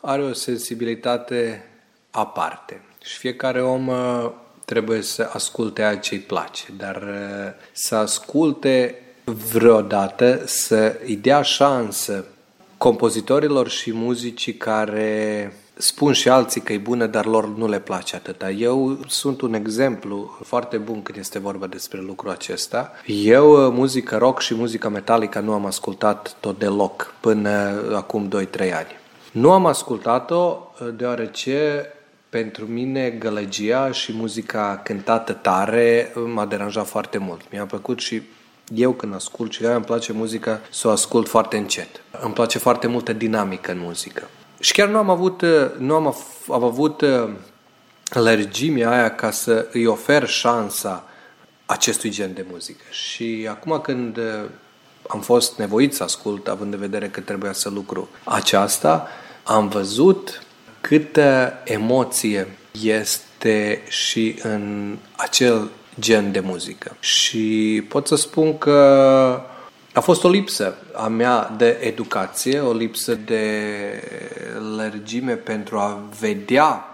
are 0.00 0.22
o 0.22 0.32
sensibilitate 0.32 1.64
aparte 2.10 2.80
și 3.04 3.18
fiecare 3.18 3.62
om 3.62 3.86
uh, 3.86 4.30
trebuie 4.72 5.02
să 5.02 5.30
asculte 5.32 5.82
a 5.82 5.96
ce 5.96 6.14
îi 6.14 6.20
place, 6.20 6.64
dar 6.76 6.96
uh, 6.96 7.52
să 7.72 7.94
asculte 7.94 8.94
vreodată, 9.52 10.42
să 10.44 11.00
îi 11.04 11.16
dea 11.16 11.42
șansă 11.42 12.24
compozitorilor 12.78 13.68
și 13.68 13.92
muzicii 13.92 14.54
care 14.54 15.52
spun 15.74 16.12
și 16.12 16.28
alții 16.28 16.60
că 16.60 16.72
e 16.72 16.78
bună, 16.78 17.06
dar 17.06 17.26
lor 17.26 17.48
nu 17.56 17.68
le 17.68 17.78
place 17.78 18.16
atâta. 18.16 18.50
Eu 18.50 18.98
sunt 19.06 19.40
un 19.40 19.54
exemplu 19.54 20.38
foarte 20.44 20.76
bun 20.76 21.02
când 21.02 21.18
este 21.18 21.38
vorba 21.38 21.66
despre 21.66 22.00
lucrul 22.00 22.30
acesta. 22.30 22.92
Eu 23.06 23.70
muzică 23.70 24.16
rock 24.16 24.40
și 24.40 24.54
muzică 24.54 24.88
metalică 24.88 25.40
nu 25.40 25.52
am 25.52 25.66
ascultat 25.66 26.36
tot 26.40 26.58
deloc 26.58 27.14
până 27.20 27.82
acum 27.94 28.28
2-3 28.28 28.58
ani. 28.60 29.00
Nu 29.32 29.52
am 29.52 29.66
ascultat-o 29.66 30.58
deoarece 30.96 31.86
pentru 32.32 32.66
mine 32.66 33.10
gălăgia 33.10 33.90
și 33.90 34.12
muzica 34.12 34.80
cântată 34.84 35.32
tare 35.32 36.12
m-a 36.34 36.46
deranjat 36.46 36.86
foarte 36.86 37.18
mult. 37.18 37.40
Mi-a 37.50 37.66
plăcut 37.66 38.00
și 38.00 38.22
eu 38.74 38.92
când 38.92 39.14
ascult 39.14 39.52
și 39.52 39.64
îmi 39.64 39.84
place 39.84 40.12
muzica 40.12 40.60
să 40.70 40.88
o 40.88 40.90
ascult 40.90 41.28
foarte 41.28 41.56
încet. 41.56 41.88
Îmi 42.20 42.32
place 42.32 42.58
foarte 42.58 42.86
multă 42.86 43.12
dinamică 43.12 43.70
în 43.70 43.78
muzică. 43.78 44.28
Și 44.60 44.72
chiar 44.72 44.88
nu 44.88 44.98
am 44.98 45.10
avut, 45.10 45.44
nu 45.78 45.94
am, 45.94 46.16
am 46.48 46.64
avut 46.64 47.04
alergimea 48.10 48.90
aia 48.90 49.14
ca 49.14 49.30
să 49.30 49.66
îi 49.72 49.86
ofer 49.86 50.28
șansa 50.28 51.08
acestui 51.66 52.10
gen 52.10 52.34
de 52.34 52.44
muzică. 52.50 52.84
Și 52.90 53.46
acum 53.50 53.80
când 53.80 54.18
am 55.08 55.20
fost 55.20 55.58
nevoit 55.58 55.94
să 55.94 56.02
ascult, 56.02 56.48
având 56.48 56.72
în 56.72 56.78
vedere 56.78 57.08
că 57.08 57.20
trebuia 57.20 57.52
să 57.52 57.70
lucru 57.70 58.08
aceasta, 58.24 59.08
am 59.42 59.68
văzut 59.68 60.42
câtă 60.82 61.58
emoție 61.64 62.48
este 62.82 63.82
și 63.88 64.38
în 64.42 64.96
acel 65.16 65.70
gen 66.00 66.32
de 66.32 66.40
muzică. 66.40 66.96
Și 67.00 67.84
pot 67.88 68.06
să 68.06 68.14
spun 68.14 68.58
că 68.58 68.72
a 69.92 70.00
fost 70.00 70.24
o 70.24 70.28
lipsă 70.28 70.76
a 70.94 71.06
mea 71.06 71.54
de 71.56 71.78
educație, 71.80 72.60
o 72.60 72.72
lipsă 72.72 73.14
de 73.14 73.64
lărgime 74.76 75.32
pentru 75.32 75.78
a 75.78 76.00
vedea 76.20 76.86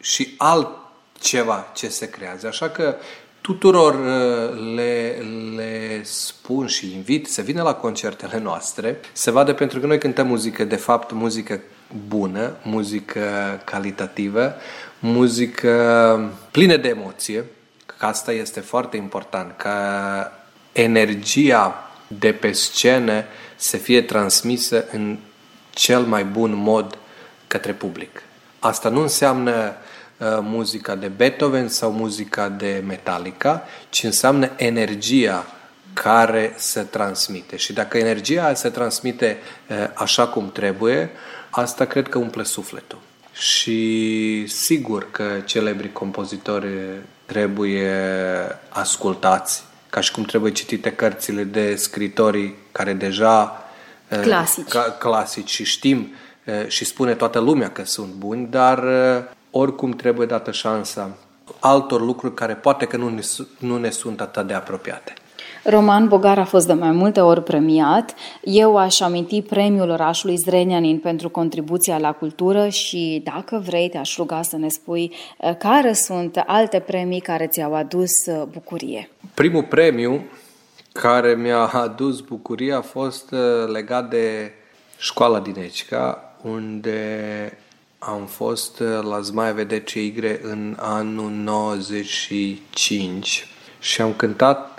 și 0.00 0.34
altceva 0.36 1.66
ce 1.74 1.88
se 1.88 2.10
creează. 2.10 2.46
Așa 2.46 2.68
că 2.68 2.96
tuturor 3.40 3.94
uh, 3.94 4.74
le, 4.74 5.22
le 5.56 6.00
spun 6.02 6.66
și 6.66 6.92
invit 6.94 7.26
să 7.26 7.42
vină 7.42 7.62
la 7.62 7.74
concertele 7.74 8.38
noastre, 8.38 9.00
să 9.12 9.30
vadă 9.30 9.52
pentru 9.52 9.80
că 9.80 9.86
noi 9.86 9.98
cântăm 9.98 10.26
muzică, 10.26 10.64
de 10.64 10.76
fapt, 10.76 11.12
muzică 11.12 11.60
bună, 12.08 12.56
muzică 12.62 13.20
calitativă, 13.64 14.54
muzică 14.98 16.32
plină 16.50 16.76
de 16.76 16.88
emoție, 16.88 17.44
că 17.86 18.06
asta 18.06 18.32
este 18.32 18.60
foarte 18.60 18.96
important, 18.96 19.54
ca 19.56 20.32
energia 20.72 21.90
de 22.06 22.32
pe 22.32 22.52
scenă 22.52 23.24
să 23.56 23.76
fie 23.76 24.02
transmisă 24.02 24.84
în 24.92 25.18
cel 25.70 26.00
mai 26.00 26.24
bun 26.24 26.54
mod 26.54 26.98
către 27.46 27.72
public. 27.72 28.22
Asta 28.58 28.88
nu 28.88 29.00
înseamnă 29.00 29.52
uh, 29.52 30.26
muzica 30.40 30.94
de 30.94 31.06
Beethoven 31.06 31.68
sau 31.68 31.92
muzica 31.92 32.48
de 32.48 32.82
Metallica, 32.86 33.62
ci 33.88 34.02
înseamnă 34.02 34.50
energia 34.56 35.46
care 35.92 36.52
se 36.56 36.80
transmite. 36.80 37.56
Și 37.56 37.72
dacă 37.72 37.98
energia 37.98 38.54
se 38.54 38.68
transmite 38.68 39.36
uh, 39.68 39.76
așa 39.94 40.26
cum 40.26 40.52
trebuie, 40.52 41.10
asta 41.58 41.84
cred 41.84 42.08
că 42.08 42.18
umple 42.18 42.42
sufletul. 42.42 42.98
Și 43.32 44.46
sigur 44.46 45.10
că 45.10 45.24
celebri 45.44 45.92
compozitori 45.92 46.68
trebuie 47.26 47.92
ascultați 48.68 49.64
ca 49.90 50.00
și 50.00 50.12
cum 50.12 50.22
trebuie 50.22 50.52
citite 50.52 50.92
cărțile 50.92 51.42
de 51.42 51.74
scritorii 51.74 52.54
care 52.72 52.92
deja 52.92 53.64
uh, 54.10 54.20
clasici, 54.20 54.68
ca, 54.68 54.80
clasici 54.80 55.50
și 55.50 55.64
știm 55.64 56.12
uh, 56.44 56.68
și 56.68 56.84
spune 56.84 57.14
toată 57.14 57.38
lumea 57.38 57.70
că 57.70 57.84
sunt 57.84 58.12
buni, 58.12 58.46
dar 58.50 58.82
uh, 58.82 59.24
oricum 59.50 59.90
trebuie 59.90 60.26
dată 60.26 60.50
șansa 60.50 61.16
altor 61.58 62.00
lucruri 62.00 62.34
care 62.34 62.54
poate 62.54 62.86
că 62.86 62.96
nu 62.96 63.08
ne, 63.08 63.22
nu 63.58 63.78
ne 63.78 63.90
sunt 63.90 64.20
atât 64.20 64.46
de 64.46 64.54
apropiate. 64.54 65.14
Roman 65.70 66.08
Bogar 66.08 66.38
a 66.38 66.44
fost 66.44 66.66
de 66.66 66.72
mai 66.72 66.90
multe 66.90 67.20
ori 67.20 67.42
premiat. 67.42 68.14
Eu 68.42 68.76
aș 68.76 69.00
aminti 69.00 69.42
premiul 69.42 69.90
orașului 69.90 70.36
Zrenjanin 70.36 70.98
pentru 70.98 71.28
contribuția 71.28 71.98
la 71.98 72.12
cultură 72.12 72.68
și 72.68 73.20
dacă 73.24 73.62
vrei 73.66 73.88
te 73.88 73.98
aș 73.98 74.16
ruga 74.16 74.42
să 74.42 74.56
ne 74.56 74.68
spui 74.68 75.14
uh, 75.38 75.56
care 75.58 75.92
sunt 75.92 76.42
alte 76.46 76.78
premii 76.78 77.20
care 77.20 77.46
ți-au 77.46 77.74
adus 77.74 78.10
uh, 78.26 78.42
bucurie. 78.52 79.10
Primul 79.34 79.62
premiu 79.62 80.24
care 80.92 81.34
mi-a 81.34 81.66
adus 81.66 82.20
bucurie 82.20 82.72
a 82.72 82.80
fost 82.80 83.34
legat 83.72 84.10
de 84.10 84.52
școala 84.98 85.40
din 85.40 85.54
Ecica, 85.58 86.34
unde 86.42 87.58
am 87.98 88.26
fost 88.26 88.80
la 88.80 89.20
Zmaia 89.20 89.52
Vedece 89.52 90.04
Igre 90.04 90.40
în 90.42 90.76
anul 90.78 91.30
95 91.30 93.46
și 93.78 94.02
am 94.02 94.12
cântat, 94.12 94.77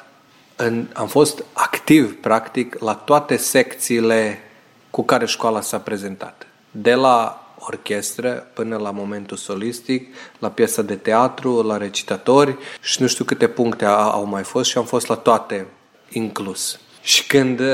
în, 0.61 0.87
am 0.93 1.07
fost 1.07 1.43
activ, 1.53 2.21
practic, 2.21 2.79
la 2.79 2.93
toate 2.93 3.37
secțiile 3.37 4.39
cu 4.89 5.03
care 5.03 5.25
școala 5.25 5.61
s-a 5.61 5.79
prezentat. 5.79 6.47
De 6.71 6.93
la 6.93 7.47
orchestră 7.59 8.47
până 8.53 8.77
la 8.77 8.91
momentul 8.91 9.37
solistic, 9.37 10.15
la 10.39 10.49
piesa 10.49 10.81
de 10.81 10.95
teatru, 10.95 11.61
la 11.61 11.77
recitatori 11.77 12.57
și 12.81 13.01
nu 13.01 13.07
știu 13.07 13.23
câte 13.23 13.47
puncte 13.47 13.85
au 13.85 14.25
mai 14.25 14.43
fost 14.43 14.69
și 14.69 14.77
am 14.77 14.85
fost 14.85 15.07
la 15.07 15.15
toate 15.15 15.65
inclus. 16.09 16.79
Și 17.01 17.27
când 17.27 17.59
uh, 17.59 17.67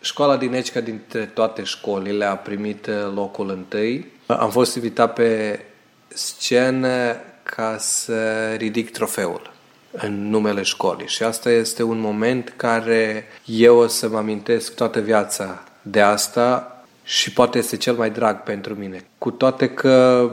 școala 0.00 0.36
din 0.36 0.52
Ecica, 0.52 0.80
dintre 0.80 1.24
toate 1.24 1.62
școlile, 1.62 2.24
a 2.24 2.36
primit 2.36 2.86
uh, 2.86 2.94
locul 3.14 3.50
întâi, 3.50 4.06
am 4.26 4.50
fost 4.50 4.74
invitat 4.74 5.12
pe 5.12 5.60
scenă 6.08 7.16
ca 7.42 7.76
să 7.78 8.52
ridic 8.56 8.90
trofeul 8.90 9.58
în 9.90 10.28
numele 10.28 10.62
școlii. 10.62 11.08
Și 11.08 11.22
asta 11.22 11.50
este 11.50 11.82
un 11.82 11.98
moment 12.00 12.52
care 12.56 13.24
eu 13.44 13.76
o 13.76 13.86
să 13.86 14.08
mă 14.08 14.16
amintesc 14.16 14.74
toată 14.74 15.00
viața 15.00 15.62
de 15.82 16.00
asta 16.00 16.74
și 17.02 17.32
poate 17.32 17.58
este 17.58 17.76
cel 17.76 17.94
mai 17.94 18.10
drag 18.10 18.42
pentru 18.42 18.74
mine. 18.74 19.04
Cu 19.18 19.30
toate 19.30 19.68
că 19.68 20.28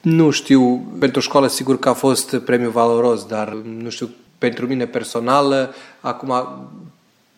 nu 0.00 0.30
știu, 0.30 0.86
pentru 0.98 1.20
școală 1.20 1.46
sigur 1.46 1.78
că 1.78 1.88
a 1.88 1.92
fost 1.92 2.36
premiu 2.36 2.70
valoros, 2.70 3.24
dar 3.24 3.52
nu 3.78 3.90
știu, 3.90 4.10
pentru 4.38 4.66
mine 4.66 4.86
personal, 4.86 5.74
acum 6.00 6.32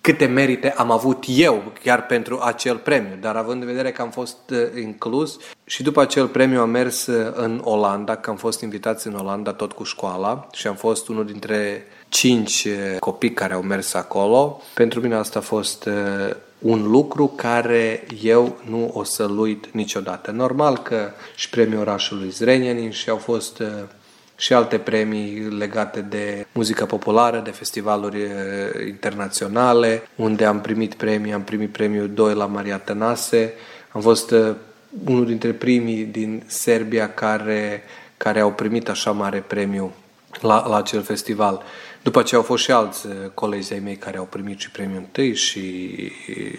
câte 0.05 0.27
merite 0.27 0.71
am 0.71 0.91
avut 0.91 1.25
eu 1.27 1.73
chiar 1.83 2.07
pentru 2.07 2.41
acel 2.43 2.77
premiu, 2.77 3.17
dar 3.21 3.37
având 3.37 3.63
în 3.63 3.69
vedere 3.69 3.93
că 3.93 4.03
am 4.03 4.11
fost 4.11 4.37
uh, 4.51 4.83
inclus 4.83 5.39
și 5.65 5.83
după 5.83 6.01
acel 6.01 6.27
premiu 6.27 6.61
am 6.61 6.71
mers 6.71 7.07
uh, 7.07 7.33
în 7.35 7.61
Olanda, 7.65 8.17
că 8.17 8.31
am 8.31 8.37
fost 8.37 8.61
invitați 8.61 9.07
în 9.07 9.15
Olanda 9.15 9.53
tot 9.53 9.73
cu 9.73 9.83
școala 9.83 10.47
și 10.53 10.67
am 10.67 10.75
fost 10.75 11.09
unul 11.09 11.27
dintre 11.27 11.87
cinci 12.09 12.65
uh, 12.65 12.99
copii 12.99 13.33
care 13.33 13.55
au 13.55 13.63
mers 13.63 13.95
acolo. 13.95 14.61
Pentru 14.75 15.01
mine 15.01 15.15
asta 15.15 15.39
a 15.39 15.43
fost 15.43 15.89
un 16.59 16.91
lucru 16.91 17.33
care 17.37 18.07
eu 18.23 18.59
nu 18.69 18.91
o 18.93 19.05
să-l 19.05 19.39
uit 19.39 19.67
niciodată. 19.73 20.31
Normal 20.31 20.79
că 20.79 21.11
și 21.35 21.51
premiul 21.51 21.81
orașului 21.81 22.31
Zrenjanin 22.31 22.91
și 22.91 23.11
au 23.11 23.17
fost 23.17 23.63
și 24.37 24.53
alte 24.53 24.79
premii 24.79 25.49
legate 25.59 26.01
de 26.01 26.47
muzică 26.53 26.85
populară, 26.85 27.41
de 27.45 27.51
festivaluri 27.51 28.19
internaționale, 28.87 30.09
unde 30.15 30.45
am 30.45 30.61
primit 30.61 30.95
premii, 30.95 31.33
am 31.33 31.43
primit 31.43 31.73
premiul 31.73 32.11
2 32.15 32.35
la 32.35 32.47
Maria 32.47 32.79
Tănase, 32.79 33.53
am 33.93 34.01
fost 34.01 34.35
unul 35.05 35.27
dintre 35.27 35.53
primii 35.53 36.05
din 36.05 36.43
Serbia 36.47 37.15
care, 37.15 37.83
care 38.17 38.41
au 38.41 38.53
primit 38.53 38.89
așa 38.89 39.11
mare 39.11 39.45
premiu 39.47 39.93
la, 40.41 40.69
la 40.69 40.77
acel 40.77 41.03
festival. 41.03 41.63
După 42.03 42.23
ce 42.23 42.37
au 42.37 42.43
fost 42.43 42.63
și 42.63 42.71
alți 42.71 43.07
colegi 43.35 43.73
ai 43.73 43.79
mei 43.79 43.97
care 43.97 44.19
au 44.19 44.25
primit 44.25 44.59
și 44.59 44.71
premiul 44.71 44.99
întâi 44.99 45.35
și, 45.35 45.95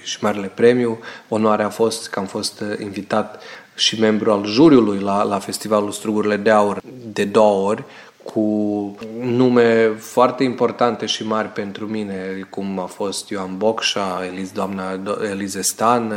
și 0.04 0.18
marele 0.22 0.52
premiu. 0.54 1.00
Onoarea 1.30 1.66
a 1.66 1.70
fost 1.70 2.10
că 2.10 2.20
am 2.20 2.26
fost 2.26 2.64
invitat 2.80 3.42
și 3.76 4.00
membru 4.00 4.32
al 4.32 4.46
juriului 4.46 5.00
la, 5.00 5.24
la 5.24 5.40
Festivalul 5.40 5.92
Strugurile 5.92 6.38
de 6.38 6.50
Aur 6.50 6.82
de 7.14 7.24
două 7.24 7.70
ori, 7.70 7.84
cu 8.24 8.98
nume 9.20 9.88
foarte 9.88 10.44
importante 10.44 11.06
și 11.06 11.26
mari 11.28 11.48
pentru 11.48 11.86
mine, 11.86 12.48
cum 12.50 12.80
a 12.80 12.86
fost 12.86 13.30
Ioan 13.30 13.58
Bocșa, 13.58 14.22
Eliz, 14.34 14.52
doamna 14.52 15.00
Elize 15.30 15.62
Stan, 15.62 16.14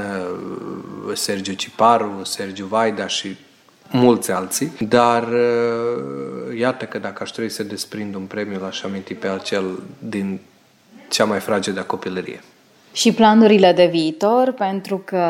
Sergiu 1.14 1.53
Ciparu, 1.53 2.21
Sergiu 2.23 2.66
Vaida 2.66 3.07
și 3.07 3.37
mulți 3.90 4.31
alții, 4.31 4.73
dar 4.88 5.29
iată 6.59 6.85
că 6.85 6.99
dacă 6.99 7.23
aș 7.23 7.31
trebui 7.31 7.51
să 7.51 7.62
desprind 7.62 8.14
un 8.14 8.23
premiu, 8.23 8.59
l-aș 8.61 8.83
aminti 8.83 9.14
pe 9.14 9.27
acel 9.27 9.83
din 9.99 10.40
cea 11.09 11.25
mai 11.25 11.38
fragedă 11.38 11.81
copilărie. 11.81 12.40
Și 12.92 13.12
planurile 13.12 13.73
de 13.73 13.87
viitor, 13.87 14.53
pentru 14.53 15.03
că 15.05 15.25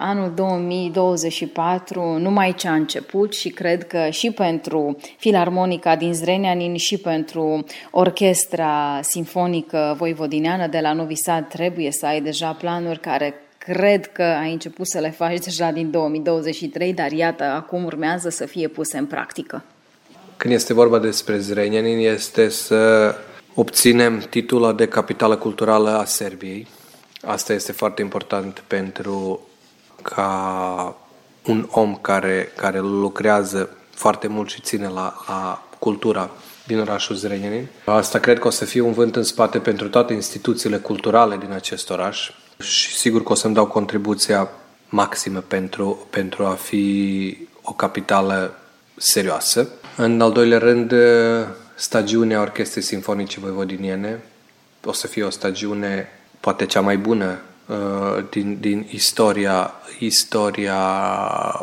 anul 0.00 0.32
2024 0.34 2.18
numai 2.18 2.54
ce 2.54 2.68
a 2.68 2.74
început 2.74 3.34
și 3.34 3.48
cred 3.48 3.86
că 3.86 4.08
și 4.10 4.30
pentru 4.30 4.96
Filarmonica 5.16 5.96
din 5.96 6.14
Zrenianin 6.14 6.76
și 6.76 6.96
pentru 6.96 7.64
Orchestra 7.90 9.00
Sinfonică 9.02 9.94
Voivodineană 9.98 10.66
de 10.66 10.78
la 10.80 10.92
Novi 10.92 11.14
Sad 11.14 11.48
trebuie 11.48 11.90
să 11.92 12.06
ai 12.06 12.20
deja 12.20 12.52
planuri 12.52 13.00
care 13.00 13.34
cred 13.58 14.06
că 14.06 14.22
ai 14.22 14.52
început 14.52 14.86
să 14.86 14.98
le 14.98 15.10
faci 15.10 15.38
deja 15.38 15.70
din 15.70 15.90
2023, 15.90 16.92
dar 16.92 17.12
iată, 17.12 17.44
acum 17.44 17.84
urmează 17.84 18.28
să 18.28 18.46
fie 18.46 18.68
puse 18.68 18.98
în 18.98 19.06
practică. 19.06 19.64
Când 20.36 20.54
este 20.54 20.74
vorba 20.74 20.98
despre 20.98 21.38
Zrenianin, 21.38 21.98
este 21.98 22.48
să 22.48 23.14
obținem 23.54 24.26
titlul 24.30 24.76
de 24.76 24.88
capitală 24.88 25.36
culturală 25.36 25.98
a 25.98 26.04
Serbiei. 26.04 26.66
Asta 27.22 27.52
este 27.52 27.72
foarte 27.72 28.02
important 28.02 28.64
pentru 28.66 29.40
ca 30.02 30.96
un 31.44 31.66
om 31.70 31.96
care, 31.96 32.52
care 32.56 32.78
lucrează 32.78 33.70
foarte 33.90 34.26
mult 34.26 34.48
și 34.48 34.60
ține 34.60 34.88
la, 34.88 35.24
la 35.28 35.68
cultura 35.78 36.30
din 36.66 36.78
orașul 36.78 37.16
Zrenjanin. 37.16 37.66
Asta 37.84 38.18
cred 38.18 38.38
că 38.38 38.46
o 38.46 38.50
să 38.50 38.64
fie 38.64 38.80
un 38.80 38.92
vânt 38.92 39.16
în 39.16 39.22
spate 39.22 39.58
pentru 39.58 39.88
toate 39.88 40.12
instituțiile 40.12 40.76
culturale 40.76 41.36
din 41.36 41.52
acest 41.52 41.90
oraș 41.90 42.30
și 42.58 42.96
sigur 42.96 43.22
că 43.22 43.32
o 43.32 43.34
să-mi 43.34 43.54
dau 43.54 43.66
contribuția 43.66 44.50
maximă 44.88 45.38
pentru, 45.38 46.06
pentru 46.10 46.44
a 46.44 46.52
fi 46.52 47.36
o 47.62 47.72
capitală 47.72 48.54
serioasă. 48.96 49.68
În 49.96 50.20
al 50.20 50.32
doilea 50.32 50.58
rând, 50.58 50.94
stagiunea 51.74 52.40
Orchestrei 52.40 52.82
Sinfonice 52.82 53.40
Voivodiniene 53.40 54.22
o 54.84 54.92
să 54.92 55.06
fie 55.06 55.22
o 55.24 55.30
stagiune 55.30 56.08
poate 56.40 56.66
cea 56.66 56.80
mai 56.80 56.96
bună 56.96 57.38
Uh, 57.57 57.57
din, 58.30 58.56
din 58.60 58.86
istoria, 58.90 59.72
istoria 59.98 60.80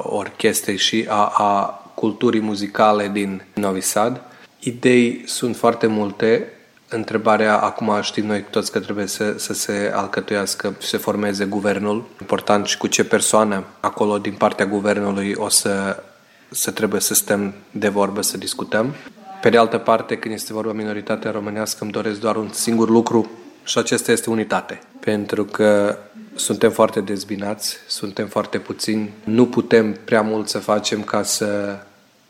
orchestrei 0.03 0.77
și 0.77 1.05
a, 1.09 1.33
a 1.37 1.83
culturii 1.95 2.41
muzicale 2.41 3.09
din 3.13 3.43
Novi 3.53 3.81
Sad. 3.81 4.21
Idei 4.59 5.23
sunt 5.25 5.55
foarte 5.55 5.87
multe. 5.87 6.49
Întrebarea, 6.89 7.57
acum 7.57 8.01
știm 8.01 8.25
noi 8.25 8.45
toți 8.49 8.71
că 8.71 8.79
trebuie 8.79 9.07
să, 9.07 9.33
să 9.37 9.53
se 9.53 9.91
alcătuiască, 9.95 10.75
să 10.79 10.87
se 10.87 10.97
formeze 10.97 11.45
guvernul. 11.45 12.03
Important 12.21 12.65
și 12.65 12.77
cu 12.77 12.87
ce 12.87 13.03
persoană 13.03 13.63
acolo 13.79 14.17
din 14.17 14.33
partea 14.33 14.65
guvernului 14.65 15.33
o 15.37 15.49
să, 15.49 16.03
să 16.49 16.71
trebuie 16.71 17.01
să 17.01 17.13
stăm 17.13 17.53
de 17.71 17.87
vorbă, 17.87 18.21
să 18.21 18.37
discutăm. 18.37 18.93
Pe 19.41 19.49
de 19.49 19.57
altă 19.57 19.77
parte, 19.77 20.17
când 20.17 20.33
este 20.33 20.53
vorba 20.53 20.71
minoritatea 20.71 21.31
românească, 21.31 21.83
îmi 21.83 21.91
doresc 21.91 22.19
doar 22.19 22.35
un 22.35 22.49
singur 22.51 22.89
lucru 22.89 23.29
și 23.65 23.77
acesta 23.77 24.11
este 24.11 24.29
unitate. 24.29 24.81
Pentru 24.99 25.45
că 25.45 25.97
suntem 26.35 26.71
foarte 26.71 27.01
dezbinați, 27.01 27.77
suntem 27.87 28.27
foarte 28.27 28.57
puțini, 28.57 29.13
nu 29.23 29.45
putem 29.45 29.97
prea 30.05 30.21
mult 30.21 30.47
să 30.47 30.59
facem 30.59 31.01
ca 31.03 31.23
să 31.23 31.77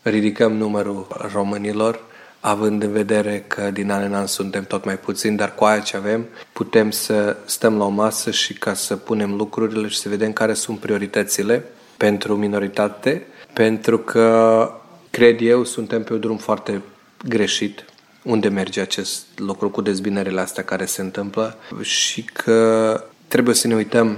ridicăm 0.01 0.53
numărul 0.53 1.07
românilor, 1.33 1.99
având 2.39 2.83
în 2.83 2.91
vedere 2.91 3.43
că 3.47 3.71
din 3.71 3.91
an 3.91 4.03
în 4.03 4.13
an 4.13 4.25
suntem 4.25 4.65
tot 4.65 4.85
mai 4.85 4.97
puțini, 4.97 5.37
dar 5.37 5.55
cu 5.55 5.63
aia 5.63 5.79
ce 5.79 5.97
avem, 5.97 6.25
putem 6.53 6.91
să 6.91 7.35
stăm 7.45 7.77
la 7.77 7.85
o 7.85 7.89
masă 7.89 8.31
și 8.31 8.53
ca 8.53 8.73
să 8.73 8.95
punem 8.95 9.33
lucrurile 9.35 9.87
și 9.87 9.97
să 9.97 10.09
vedem 10.09 10.33
care 10.33 10.53
sunt 10.53 10.79
prioritățile 10.79 11.63
pentru 11.97 12.35
minoritate, 12.35 13.25
pentru 13.53 13.97
că, 13.97 14.71
cred 15.09 15.41
eu, 15.41 15.63
suntem 15.63 16.03
pe 16.03 16.13
un 16.13 16.19
drum 16.19 16.37
foarte 16.37 16.81
greșit 17.27 17.85
unde 18.25 18.47
merge 18.47 18.81
acest 18.81 19.25
lucru 19.35 19.69
cu 19.69 19.81
dezbinerile 19.81 20.41
astea 20.41 20.63
care 20.63 20.85
se 20.85 21.01
întâmplă 21.01 21.57
și 21.81 22.23
că 22.23 23.03
trebuie 23.27 23.55
să 23.55 23.67
ne 23.67 23.75
uităm 23.75 24.17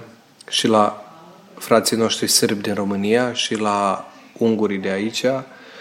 și 0.49 0.67
la 0.67 1.11
frații 1.57 1.97
noștri 1.97 2.27
sârbi 2.27 2.61
din 2.61 2.73
România 2.73 3.33
și 3.33 3.55
la 3.55 4.11
ungurii 4.37 4.77
de 4.77 4.89
aici, 4.89 5.25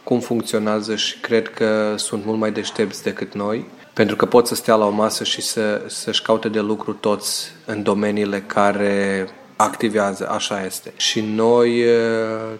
cum 0.04 0.20
funcționează 0.20 0.96
și 0.96 1.18
cred 1.18 1.48
că 1.48 1.94
sunt 1.96 2.24
mult 2.24 2.38
mai 2.38 2.52
deștepți 2.52 3.02
decât 3.02 3.34
noi, 3.34 3.64
pentru 3.92 4.16
că 4.16 4.26
pot 4.26 4.46
să 4.46 4.54
stea 4.54 4.74
la 4.74 4.86
o 4.86 4.90
masă 4.90 5.24
și 5.24 5.42
să, 5.42 5.82
să-și 5.86 6.22
caute 6.22 6.48
de 6.48 6.60
lucru 6.60 6.92
toți 6.92 7.52
în 7.64 7.82
domeniile 7.82 8.40
care 8.40 9.28
activează, 9.56 10.28
așa 10.30 10.64
este. 10.64 10.92
Și 10.96 11.20
noi 11.20 11.84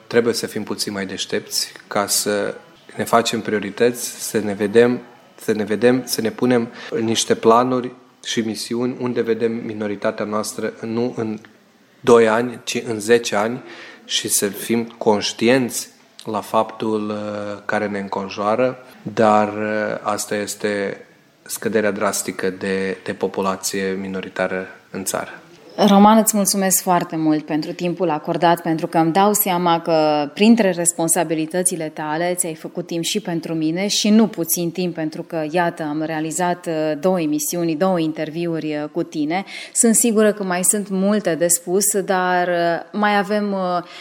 trebuie 0.07 0.35
să 0.35 0.47
fim 0.47 0.63
puțin 0.63 0.93
mai 0.93 1.07
deștepți 1.07 1.73
ca 1.87 2.07
să 2.07 2.55
ne 2.97 3.05
facem 3.05 3.41
priorități, 3.41 4.29
să 4.29 4.39
ne 4.39 4.55
vedem 4.55 5.01
să 5.41 5.53
ne 5.53 5.65
vedem, 5.65 6.03
să 6.05 6.21
ne 6.21 6.31
punem 6.31 6.69
niște 7.01 7.35
planuri 7.35 7.91
și 8.25 8.41
misiuni 8.41 8.97
unde 9.01 9.21
vedem 9.21 9.53
minoritatea 9.53 10.25
noastră 10.25 10.73
nu 10.81 11.15
în 11.17 11.39
2 12.01 12.29
ani, 12.29 12.61
ci 12.65 12.83
în 12.87 13.01
10 13.01 13.37
ani 13.37 13.63
și 14.05 14.29
să 14.29 14.47
fim 14.47 14.85
conștienți 14.85 15.89
la 16.25 16.41
faptul 16.41 17.09
uh, 17.09 17.63
care 17.65 17.87
ne 17.87 17.99
înconjoară, 17.99 18.79
dar 19.03 19.49
uh, 19.49 19.99
asta 20.03 20.35
este 20.37 21.01
scăderea 21.43 21.91
drastică 21.91 22.51
de, 22.51 22.97
de 23.05 23.13
populație 23.13 23.97
minoritară 24.01 24.67
în 24.91 25.05
țară. 25.05 25.41
Roman, 25.79 26.19
îți 26.19 26.37
mulțumesc 26.37 26.83
foarte 26.83 27.17
mult 27.17 27.45
pentru 27.45 27.73
timpul 27.73 28.11
acordat, 28.11 28.63
pentru 28.63 28.87
că 28.87 28.99
îmi 28.99 29.13
dau 29.13 29.33
seama 29.33 29.81
că 29.81 30.31
printre 30.35 30.71
responsabilitățile 30.71 31.89
tale 31.89 32.35
ți-ai 32.35 32.55
făcut 32.55 32.87
timp 32.87 33.05
și 33.05 33.21
pentru 33.21 33.55
mine 33.55 33.87
și 33.87 34.11
nu 34.11 34.27
puțin 34.27 34.71
timp, 34.71 34.95
pentru 34.95 35.23
că, 35.23 35.47
iată, 35.51 35.83
am 35.83 36.03
realizat 36.03 36.67
uh, 36.67 36.93
două 37.01 37.21
emisiuni, 37.21 37.77
două 37.77 37.99
interviuri 37.99 38.77
uh, 38.77 38.89
cu 38.93 39.03
tine. 39.03 39.45
Sunt 39.73 39.95
sigură 39.95 40.33
că 40.33 40.45
mai 40.45 40.65
sunt 40.65 40.89
multe 40.89 41.35
de 41.35 41.47
spus, 41.47 42.01
dar 42.05 42.49
uh, 42.49 42.99
mai 43.01 43.19
avem 43.19 43.57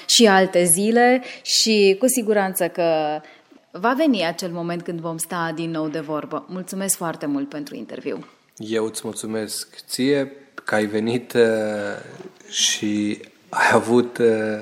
și 0.06 0.28
alte 0.28 0.64
zile 0.64 1.24
și 1.42 1.96
cu 2.00 2.08
siguranță 2.08 2.68
că 2.68 3.22
va 3.72 3.94
veni 3.98 4.26
acel 4.26 4.50
moment 4.52 4.82
când 4.82 5.00
vom 5.00 5.18
sta 5.18 5.52
din 5.56 5.72
nou 5.72 5.88
de 5.88 6.00
vorbă. 6.00 6.46
Mulțumesc 6.48 6.96
foarte 6.96 7.26
mult 7.26 7.50
pentru 7.50 7.76
interviu. 7.76 8.26
Eu 8.58 8.86
îți 8.86 9.02
mulțumesc 9.04 9.76
ție 9.88 10.45
că 10.66 10.76
ai 10.76 10.86
venit 10.86 11.34
uh, 11.34 11.42
și 12.50 13.20
ai 13.50 13.70
avut 13.74 14.18
uh, 14.18 14.62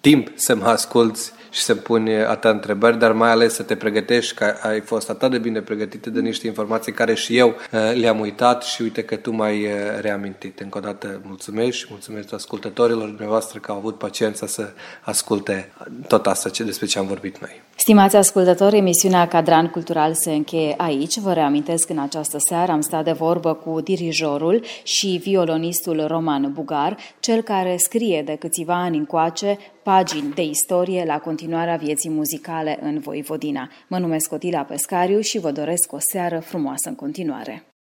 timp 0.00 0.30
să 0.34 0.54
mă 0.54 0.66
asculți 0.66 1.32
și 1.56 1.62
să 1.62 1.74
puni 1.74 2.14
atâtea 2.14 2.50
întrebări, 2.50 2.98
dar 2.98 3.12
mai 3.12 3.30
ales 3.30 3.54
să 3.54 3.62
te 3.62 3.76
pregătești, 3.76 4.34
că 4.34 4.54
ai 4.62 4.80
fost 4.80 5.10
atât 5.10 5.30
de 5.30 5.38
bine 5.38 5.60
pregătită 5.60 6.10
de 6.10 6.20
niște 6.20 6.46
informații 6.46 6.92
care 6.92 7.14
și 7.14 7.36
eu 7.36 7.48
uh, 7.48 7.80
le-am 7.94 8.20
uitat 8.20 8.62
și 8.62 8.82
uite 8.82 9.02
că 9.02 9.16
tu 9.16 9.30
m-ai 9.32 9.66
reamintit. 10.00 10.60
Încă 10.60 10.78
o 10.78 10.80
dată 10.80 11.20
mulțumesc 11.24 11.76
și 11.76 11.86
mulțumesc 11.90 12.32
ascultătorilor 12.32 13.06
dumneavoastră 13.06 13.58
că 13.58 13.70
au 13.70 13.76
avut 13.76 13.98
paciența 13.98 14.46
să 14.46 14.68
asculte 15.00 15.72
tot 16.08 16.26
asta 16.26 16.48
ce, 16.48 16.64
despre 16.64 16.86
ce 16.86 16.98
am 16.98 17.06
vorbit 17.06 17.40
noi. 17.40 17.62
Stimați 17.76 18.16
ascultători, 18.16 18.76
emisiunea 18.76 19.28
Cadran 19.28 19.68
Cultural 19.68 20.14
se 20.14 20.32
încheie 20.32 20.74
aici. 20.76 21.18
Vă 21.18 21.32
reamintesc 21.32 21.88
în 21.88 21.98
această 21.98 22.36
seară 22.38 22.72
am 22.72 22.80
stat 22.80 23.04
de 23.04 23.12
vorbă 23.12 23.54
cu 23.54 23.80
dirijorul 23.80 24.64
și 24.82 25.20
violonistul 25.22 26.04
Roman 26.06 26.52
Bugar, 26.52 26.96
cel 27.20 27.42
care 27.42 27.76
scrie 27.78 28.22
de 28.22 28.34
câțiva 28.34 28.74
ani 28.74 28.96
încoace 28.96 29.58
pagini 29.92 30.32
de 30.34 30.42
istorie 30.42 31.04
la 31.04 31.18
continuarea 31.18 31.76
vieții 31.76 32.10
muzicale 32.10 32.78
în 32.80 32.98
Voivodina. 32.98 33.70
Mă 33.88 33.98
numesc 33.98 34.28
Cotila 34.28 34.62
Pescariu 34.62 35.20
și 35.20 35.38
vă 35.38 35.50
doresc 35.50 35.92
o 35.92 35.98
seară 35.98 36.38
frumoasă 36.38 36.88
în 36.88 36.94
continuare. 36.94 37.75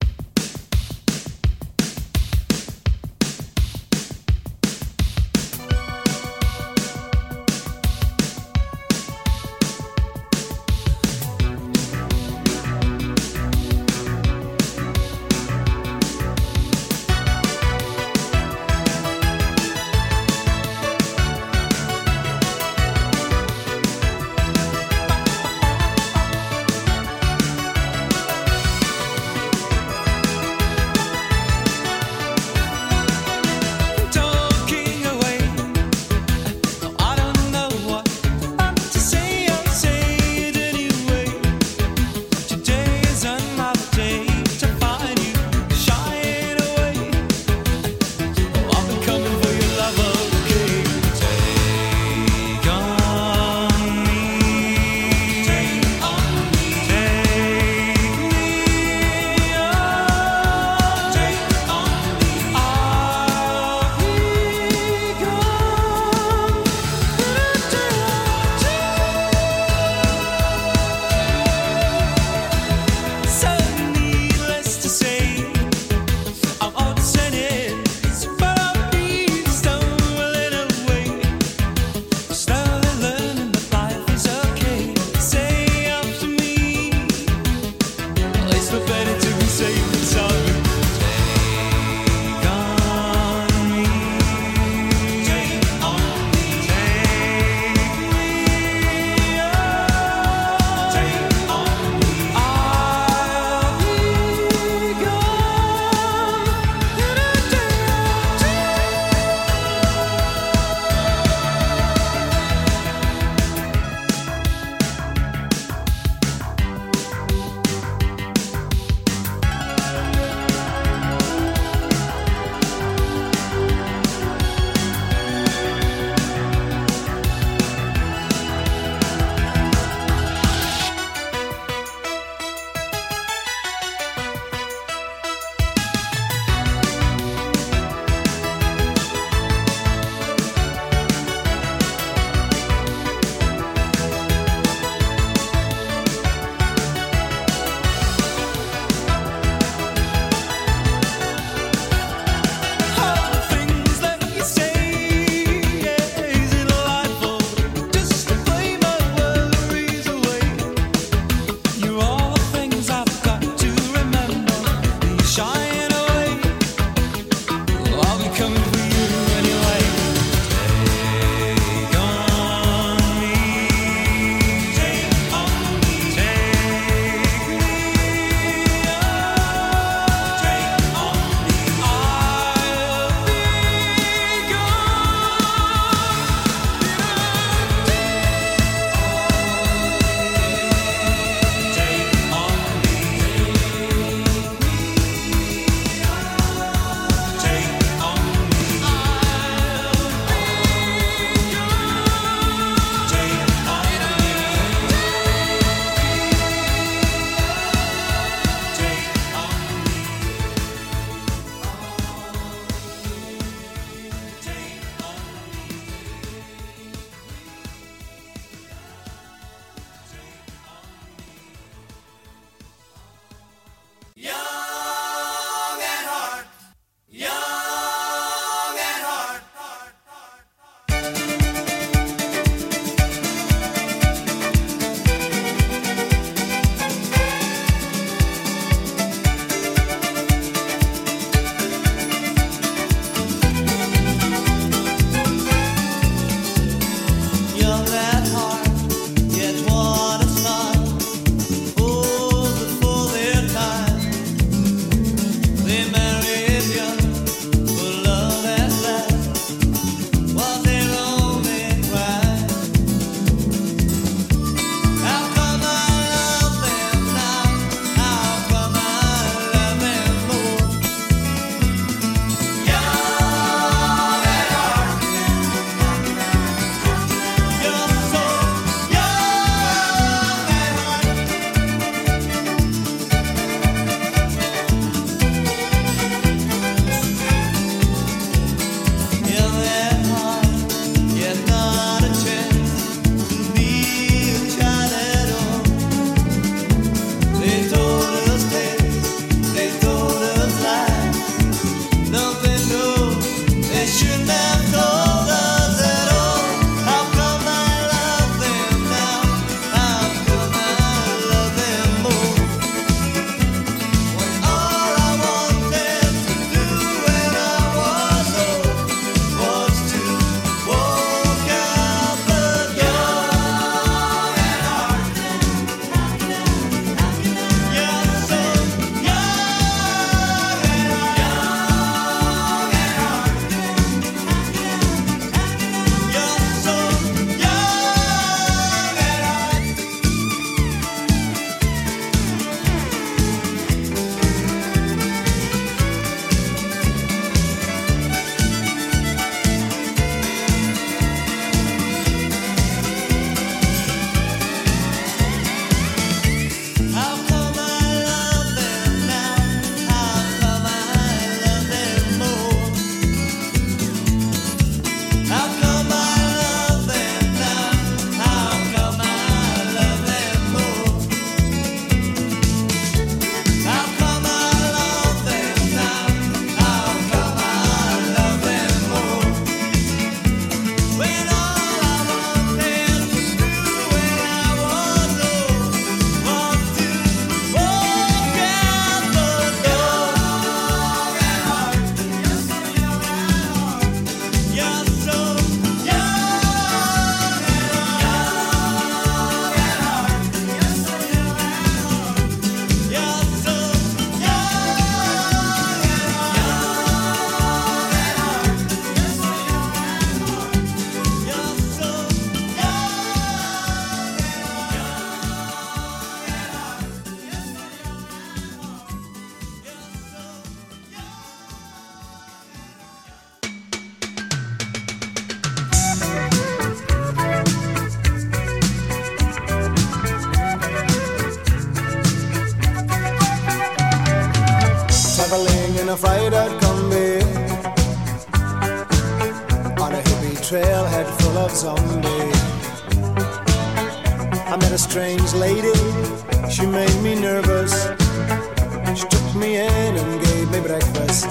me 449.43 449.57
in 449.57 449.97
and 449.97 450.25
gave 450.25 450.51
me 450.53 450.61
breakfast. 450.61 451.27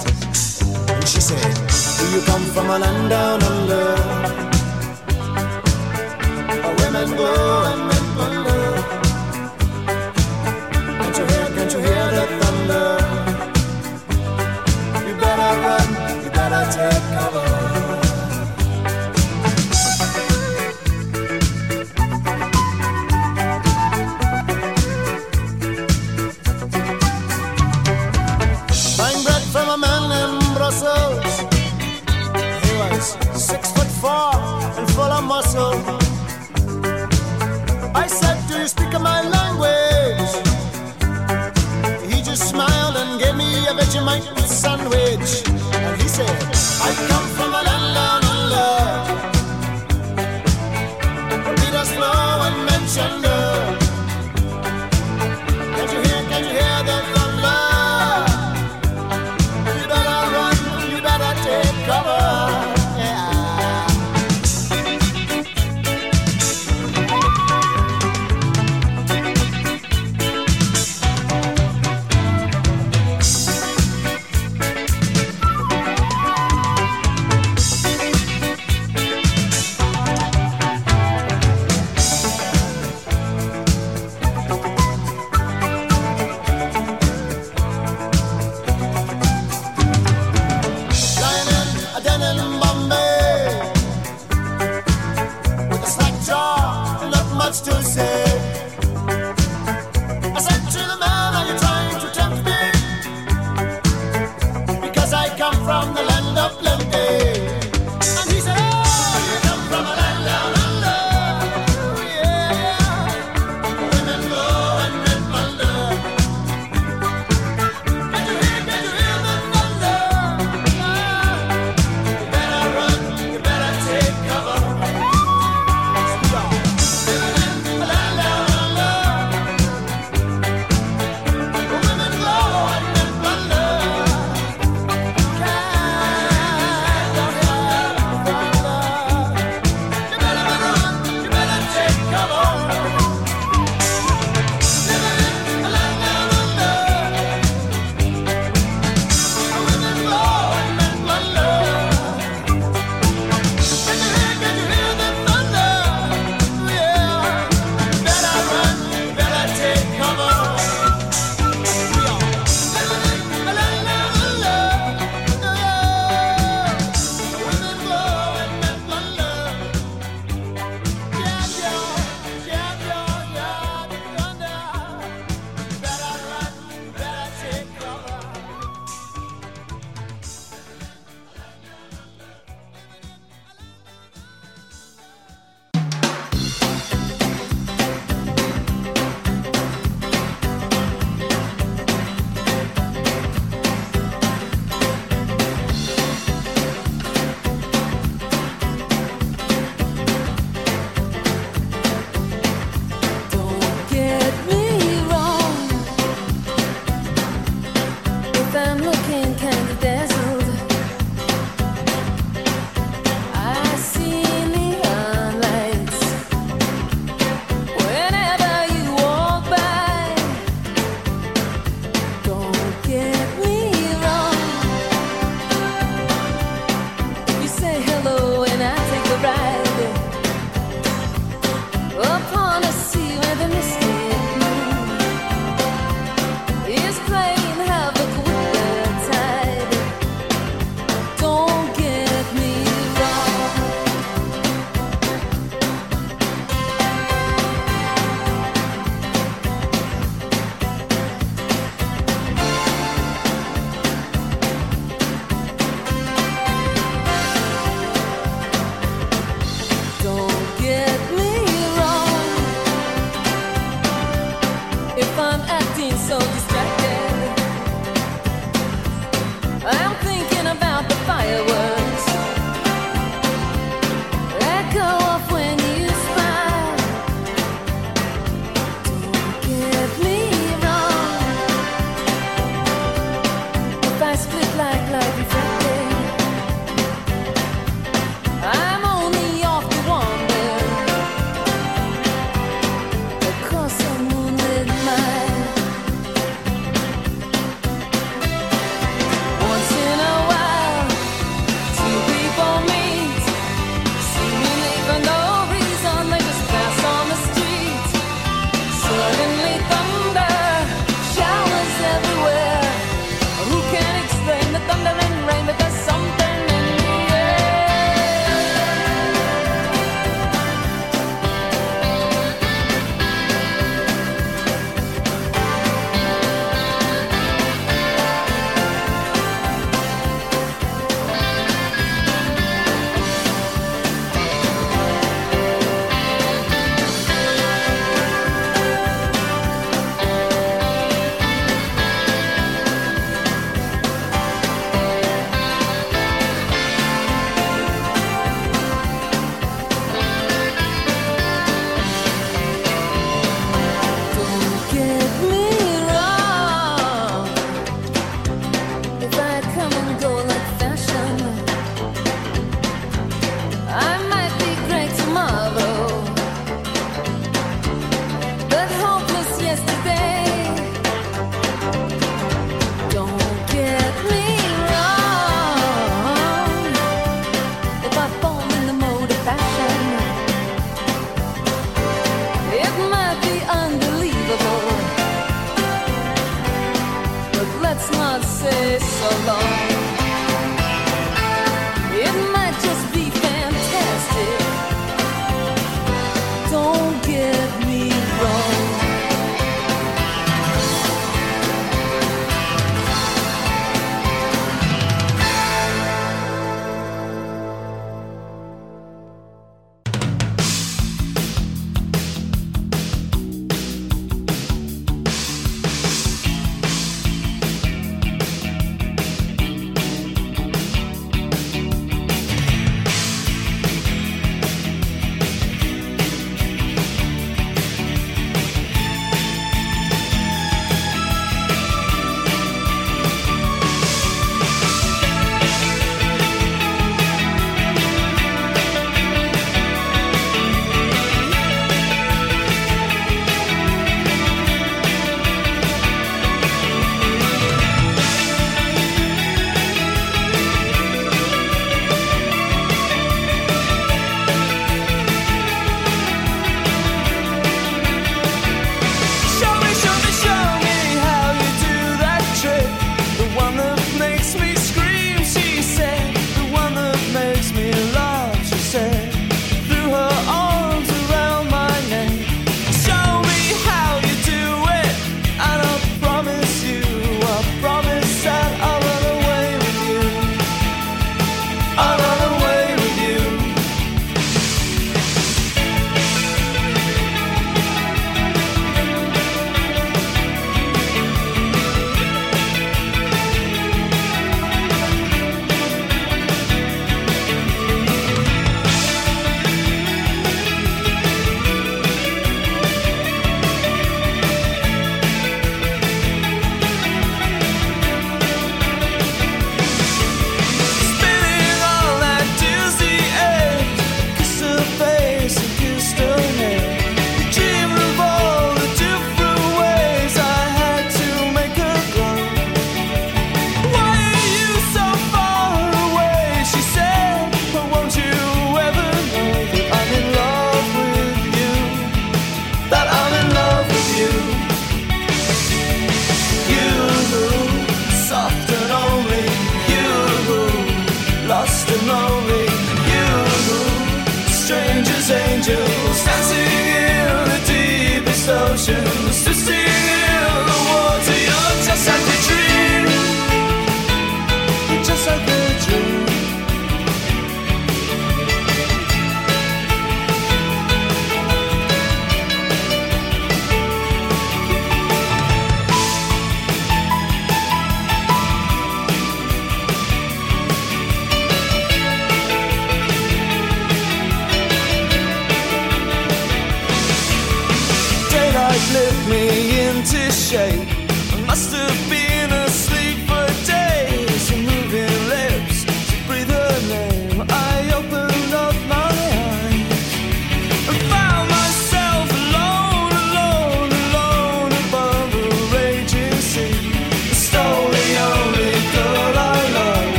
And 0.90 1.08
she 1.08 1.20
said, 1.20 1.52
Do 1.98 2.04
you 2.14 2.22
come 2.26 2.44
from 2.54 2.68
a 2.68 2.78
land 2.78 3.08
down 3.08 3.41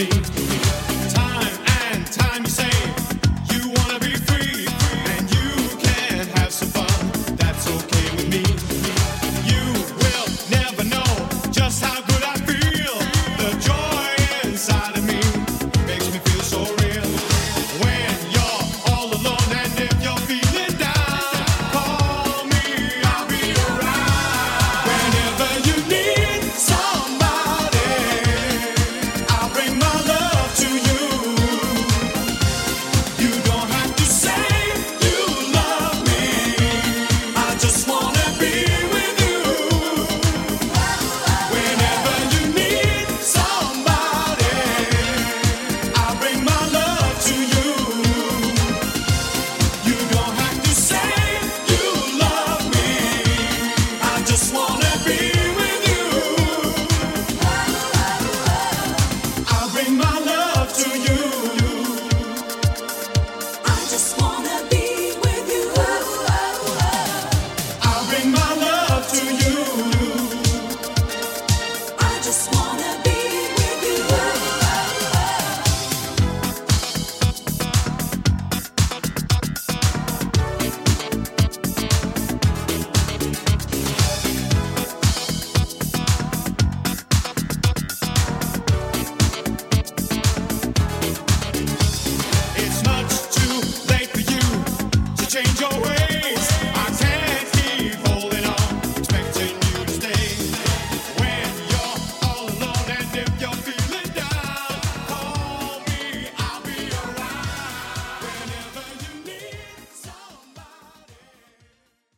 me. 0.00 0.06
Time 1.10 1.58
and 1.82 2.06
time 2.06 2.42
you 2.42 2.48
say 2.48 2.99